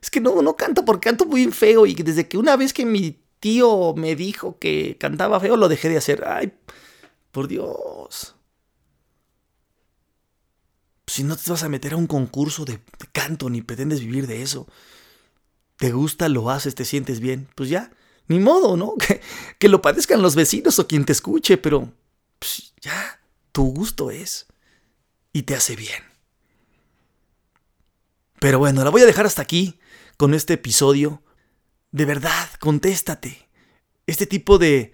es 0.04 0.10
que 0.10 0.20
no, 0.20 0.42
no 0.42 0.54
canto 0.54 0.84
porque 0.84 1.08
canto 1.08 1.24
muy 1.24 1.50
feo 1.50 1.86
y 1.86 1.94
desde 1.94 2.28
que 2.28 2.36
una 2.36 2.56
vez 2.56 2.74
que 2.74 2.84
mi 2.84 3.22
tío 3.40 3.94
me 3.96 4.14
dijo 4.14 4.58
que 4.58 4.98
cantaba 5.00 5.40
feo, 5.40 5.56
lo 5.56 5.66
dejé 5.66 5.88
de 5.88 5.96
hacer. 5.96 6.24
Ay, 6.26 6.52
por 7.30 7.48
Dios. 7.48 8.36
Si 11.06 11.24
no 11.24 11.36
te 11.36 11.50
vas 11.50 11.62
a 11.62 11.70
meter 11.70 11.94
a 11.94 11.96
un 11.96 12.06
concurso 12.06 12.66
de, 12.66 12.80
canto 13.12 13.48
ni 13.48 13.62
pretendes 13.62 14.00
vivir 14.00 14.26
de 14.26 14.42
eso. 14.42 14.68
Te 15.78 15.90
gusta, 15.90 16.28
lo 16.28 16.50
haces, 16.50 16.74
te 16.74 16.84
sientes 16.84 17.18
bien. 17.18 17.48
Pues 17.54 17.70
ya, 17.70 17.90
ni 18.28 18.40
modo, 18.40 18.76
¿no? 18.76 18.96
Que, 18.98 19.22
que 19.58 19.70
lo 19.70 19.80
padezcan 19.80 20.20
los 20.20 20.34
vecinos 20.34 20.78
o 20.78 20.86
quien 20.86 21.06
te 21.06 21.12
escuche, 21.12 21.56
pero 21.56 21.90
pues 22.38 22.74
ya, 22.82 23.22
tu 23.52 23.72
gusto 23.72 24.10
es. 24.10 24.48
Y 25.32 25.44
te 25.44 25.54
hace 25.54 25.76
bien. 25.76 26.02
Pero 28.38 28.58
bueno, 28.58 28.84
la 28.84 28.90
voy 28.90 29.00
a 29.00 29.06
dejar 29.06 29.24
hasta 29.24 29.40
aquí 29.40 29.80
con 30.16 30.34
este 30.34 30.54
episodio. 30.54 31.22
De 31.92 32.04
verdad, 32.04 32.48
contéstate. 32.60 33.48
Este 34.06 34.26
tipo 34.26 34.58
de, 34.58 34.92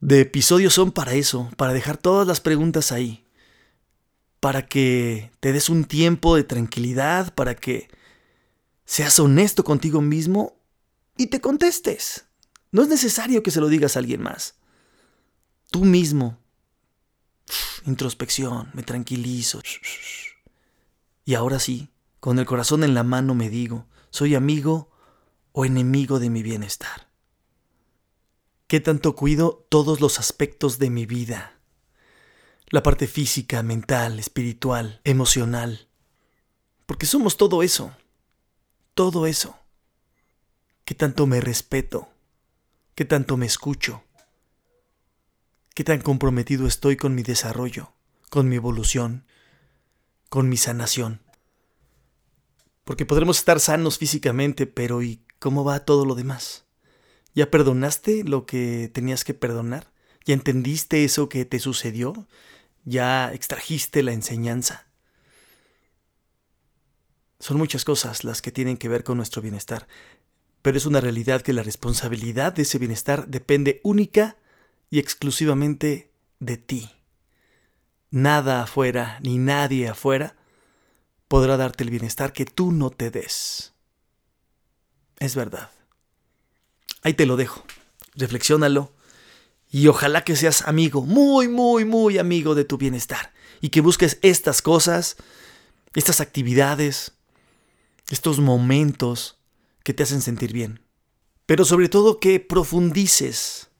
de 0.00 0.20
episodios 0.20 0.74
son 0.74 0.92
para 0.92 1.14
eso, 1.14 1.50
para 1.56 1.72
dejar 1.72 1.96
todas 1.96 2.26
las 2.26 2.40
preguntas 2.40 2.92
ahí. 2.92 3.26
Para 4.40 4.66
que 4.66 5.30
te 5.40 5.52
des 5.52 5.68
un 5.68 5.84
tiempo 5.84 6.36
de 6.36 6.44
tranquilidad, 6.44 7.34
para 7.34 7.54
que 7.54 7.88
seas 8.84 9.18
honesto 9.18 9.64
contigo 9.64 10.00
mismo 10.00 10.56
y 11.16 11.28
te 11.28 11.40
contestes. 11.40 12.26
No 12.70 12.82
es 12.82 12.88
necesario 12.88 13.42
que 13.42 13.50
se 13.50 13.60
lo 13.60 13.68
digas 13.68 13.96
a 13.96 14.00
alguien 14.00 14.22
más. 14.22 14.56
Tú 15.70 15.84
mismo. 15.84 16.38
introspección, 17.86 18.70
me 18.74 18.82
tranquilizo. 18.82 19.60
Y 21.24 21.34
ahora 21.34 21.58
sí, 21.58 21.88
con 22.20 22.38
el 22.38 22.46
corazón 22.46 22.84
en 22.84 22.94
la 22.94 23.02
mano 23.02 23.34
me 23.34 23.50
digo, 23.50 23.86
¿Soy 24.14 24.36
amigo 24.36 24.92
o 25.50 25.64
enemigo 25.64 26.20
de 26.20 26.30
mi 26.30 26.44
bienestar? 26.44 27.10
¿Qué 28.68 28.78
tanto 28.78 29.16
cuido 29.16 29.66
todos 29.68 30.00
los 30.00 30.20
aspectos 30.20 30.78
de 30.78 30.88
mi 30.88 31.04
vida? 31.04 31.58
La 32.68 32.84
parte 32.84 33.08
física, 33.08 33.64
mental, 33.64 34.20
espiritual, 34.20 35.00
emocional. 35.02 35.88
Porque 36.86 37.06
somos 37.06 37.36
todo 37.36 37.64
eso. 37.64 37.90
Todo 38.94 39.26
eso. 39.26 39.58
¿Qué 40.84 40.94
tanto 40.94 41.26
me 41.26 41.40
respeto? 41.40 42.06
¿Qué 42.94 43.04
tanto 43.04 43.36
me 43.36 43.46
escucho? 43.46 44.04
¿Qué 45.74 45.82
tan 45.82 46.00
comprometido 46.00 46.68
estoy 46.68 46.96
con 46.96 47.16
mi 47.16 47.24
desarrollo, 47.24 47.94
con 48.30 48.48
mi 48.48 48.54
evolución, 48.54 49.26
con 50.28 50.48
mi 50.48 50.56
sanación? 50.56 51.23
Porque 52.84 53.06
podremos 53.06 53.38
estar 53.38 53.60
sanos 53.60 53.98
físicamente, 53.98 54.66
pero 54.66 55.02
¿y 55.02 55.22
cómo 55.38 55.64
va 55.64 55.84
todo 55.84 56.04
lo 56.04 56.14
demás? 56.14 56.66
¿Ya 57.34 57.50
perdonaste 57.50 58.24
lo 58.24 58.46
que 58.46 58.90
tenías 58.92 59.24
que 59.24 59.34
perdonar? 59.34 59.90
¿Ya 60.24 60.34
entendiste 60.34 61.04
eso 61.04 61.28
que 61.28 61.44
te 61.44 61.58
sucedió? 61.58 62.26
¿Ya 62.84 63.32
extrajiste 63.32 64.02
la 64.02 64.12
enseñanza? 64.12 64.86
Son 67.40 67.56
muchas 67.56 67.84
cosas 67.84 68.24
las 68.24 68.40
que 68.40 68.52
tienen 68.52 68.76
que 68.76 68.88
ver 68.88 69.04
con 69.04 69.16
nuestro 69.16 69.42
bienestar, 69.42 69.86
pero 70.62 70.78
es 70.78 70.86
una 70.86 71.00
realidad 71.00 71.42
que 71.42 71.52
la 71.52 71.62
responsabilidad 71.62 72.54
de 72.54 72.62
ese 72.62 72.78
bienestar 72.78 73.26
depende 73.28 73.80
única 73.82 74.36
y 74.88 74.98
exclusivamente 74.98 76.10
de 76.38 76.56
ti. 76.56 76.90
Nada 78.10 78.62
afuera 78.62 79.18
ni 79.22 79.38
nadie 79.38 79.88
afuera 79.88 80.36
podrá 81.34 81.56
darte 81.56 81.82
el 81.82 81.90
bienestar 81.90 82.32
que 82.32 82.44
tú 82.44 82.70
no 82.70 82.90
te 82.90 83.10
des. 83.10 83.72
Es 85.18 85.34
verdad. 85.34 85.68
Ahí 87.02 87.14
te 87.14 87.26
lo 87.26 87.34
dejo. 87.34 87.64
Reflexiónalo. 88.14 88.92
Y 89.68 89.88
ojalá 89.88 90.22
que 90.22 90.36
seas 90.36 90.62
amigo, 90.62 91.02
muy, 91.02 91.48
muy, 91.48 91.84
muy 91.84 92.18
amigo 92.18 92.54
de 92.54 92.64
tu 92.64 92.78
bienestar. 92.78 93.32
Y 93.60 93.70
que 93.70 93.80
busques 93.80 94.20
estas 94.22 94.62
cosas, 94.62 95.16
estas 95.96 96.20
actividades, 96.20 97.14
estos 98.10 98.38
momentos 98.38 99.40
que 99.82 99.92
te 99.92 100.04
hacen 100.04 100.22
sentir 100.22 100.52
bien. 100.52 100.86
Pero 101.46 101.64
sobre 101.64 101.88
todo 101.88 102.20
que 102.20 102.38
profundices, 102.38 103.70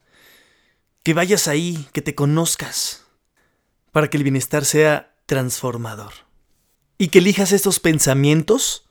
que 1.03 1.13
vayas 1.13 1.47
ahí, 1.47 1.87
que 1.93 2.01
te 2.01 2.15
conozcas, 2.15 3.05
para 3.93 4.09
que 4.09 4.17
el 4.17 4.23
bienestar 4.23 4.65
sea 4.65 5.15
transformador. 5.25 6.24
Y 6.97 7.09
que 7.09 7.19
elijas 7.19 7.51
estos 7.51 7.79
pensamientos 7.79 8.85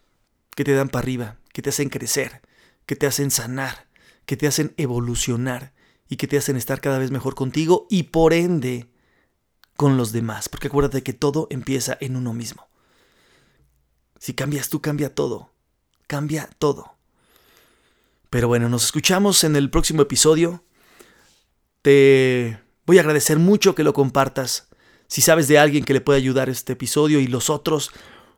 que 0.54 0.64
te 0.64 0.74
dan 0.74 0.88
para 0.88 1.02
arriba, 1.02 1.38
que 1.52 1.62
te 1.62 1.70
hacen 1.70 1.88
crecer, 1.88 2.42
que 2.86 2.96
te 2.96 3.06
hacen 3.06 3.30
sanar, 3.30 3.86
que 4.26 4.36
te 4.36 4.46
hacen 4.46 4.74
evolucionar 4.76 5.72
y 6.08 6.16
que 6.16 6.26
te 6.26 6.36
hacen 6.36 6.56
estar 6.56 6.80
cada 6.80 6.98
vez 6.98 7.10
mejor 7.10 7.34
contigo 7.34 7.86
y 7.90 8.04
por 8.04 8.32
ende 8.32 8.88
con 9.76 9.96
los 9.96 10.12
demás. 10.12 10.48
Porque 10.48 10.68
acuérdate 10.68 11.02
que 11.02 11.12
todo 11.12 11.46
empieza 11.50 11.96
en 12.00 12.16
uno 12.16 12.32
mismo. 12.32 12.68
Si 14.18 14.34
cambias 14.34 14.68
tú, 14.68 14.80
cambia 14.80 15.14
todo. 15.14 15.50
Cambia 16.06 16.48
todo. 16.58 16.94
Pero 18.30 18.48
bueno, 18.48 18.68
nos 18.68 18.84
escuchamos 18.84 19.44
en 19.44 19.56
el 19.56 19.70
próximo 19.70 20.02
episodio. 20.02 20.64
Te 21.82 22.58
voy 22.86 22.98
a 22.98 23.00
agradecer 23.02 23.38
mucho 23.38 23.74
que 23.74 23.84
lo 23.84 23.92
compartas. 23.92 24.68
Si 25.08 25.20
sabes 25.20 25.48
de 25.48 25.58
alguien 25.58 25.84
que 25.84 25.92
le 25.92 26.00
puede 26.00 26.18
ayudar 26.18 26.48
este 26.48 26.72
episodio 26.72 27.20
y 27.20 27.26
los 27.26 27.50
otros, 27.50 27.90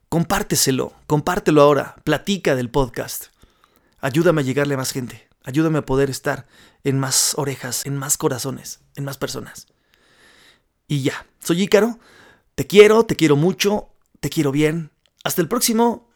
compárteselo, 0.09 0.93
compártelo 1.07 1.63
ahora, 1.63 1.97
platica 2.05 2.55
del 2.55 2.71
podcast. 2.71 3.27
Ayúdame 4.01 4.43
a 4.43 4.45
llegarle 4.45 4.75
a 4.75 4.79
más 4.79 4.93
gente, 4.93 5.29
ayúdame 5.45 5.79
a 5.79 5.87
poder 5.87 6.11
estar 6.11 6.47
en 6.85 6.99
más 6.99 7.35
orejas, 7.37 7.87
en 7.87 7.97
más 7.97 8.17
corazones, 8.19 8.81
en 8.95 9.05
más 9.05 9.19
personas. 9.19 9.67
Y 10.89 11.03
ya, 11.03 11.27
soy 11.41 11.63
Ícaro, 11.63 11.99
te 12.55 12.67
quiero, 12.67 13.05
te 13.05 13.17
quiero 13.17 13.37
mucho, 13.37 13.91
te 14.21 14.31
quiero 14.31 14.53
bien. 14.53 14.91
Hasta 15.25 15.43
el 15.43 15.49
próximo. 15.49 16.09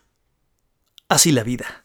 Así 1.08 1.32
la 1.32 1.42
vida. 1.42 1.84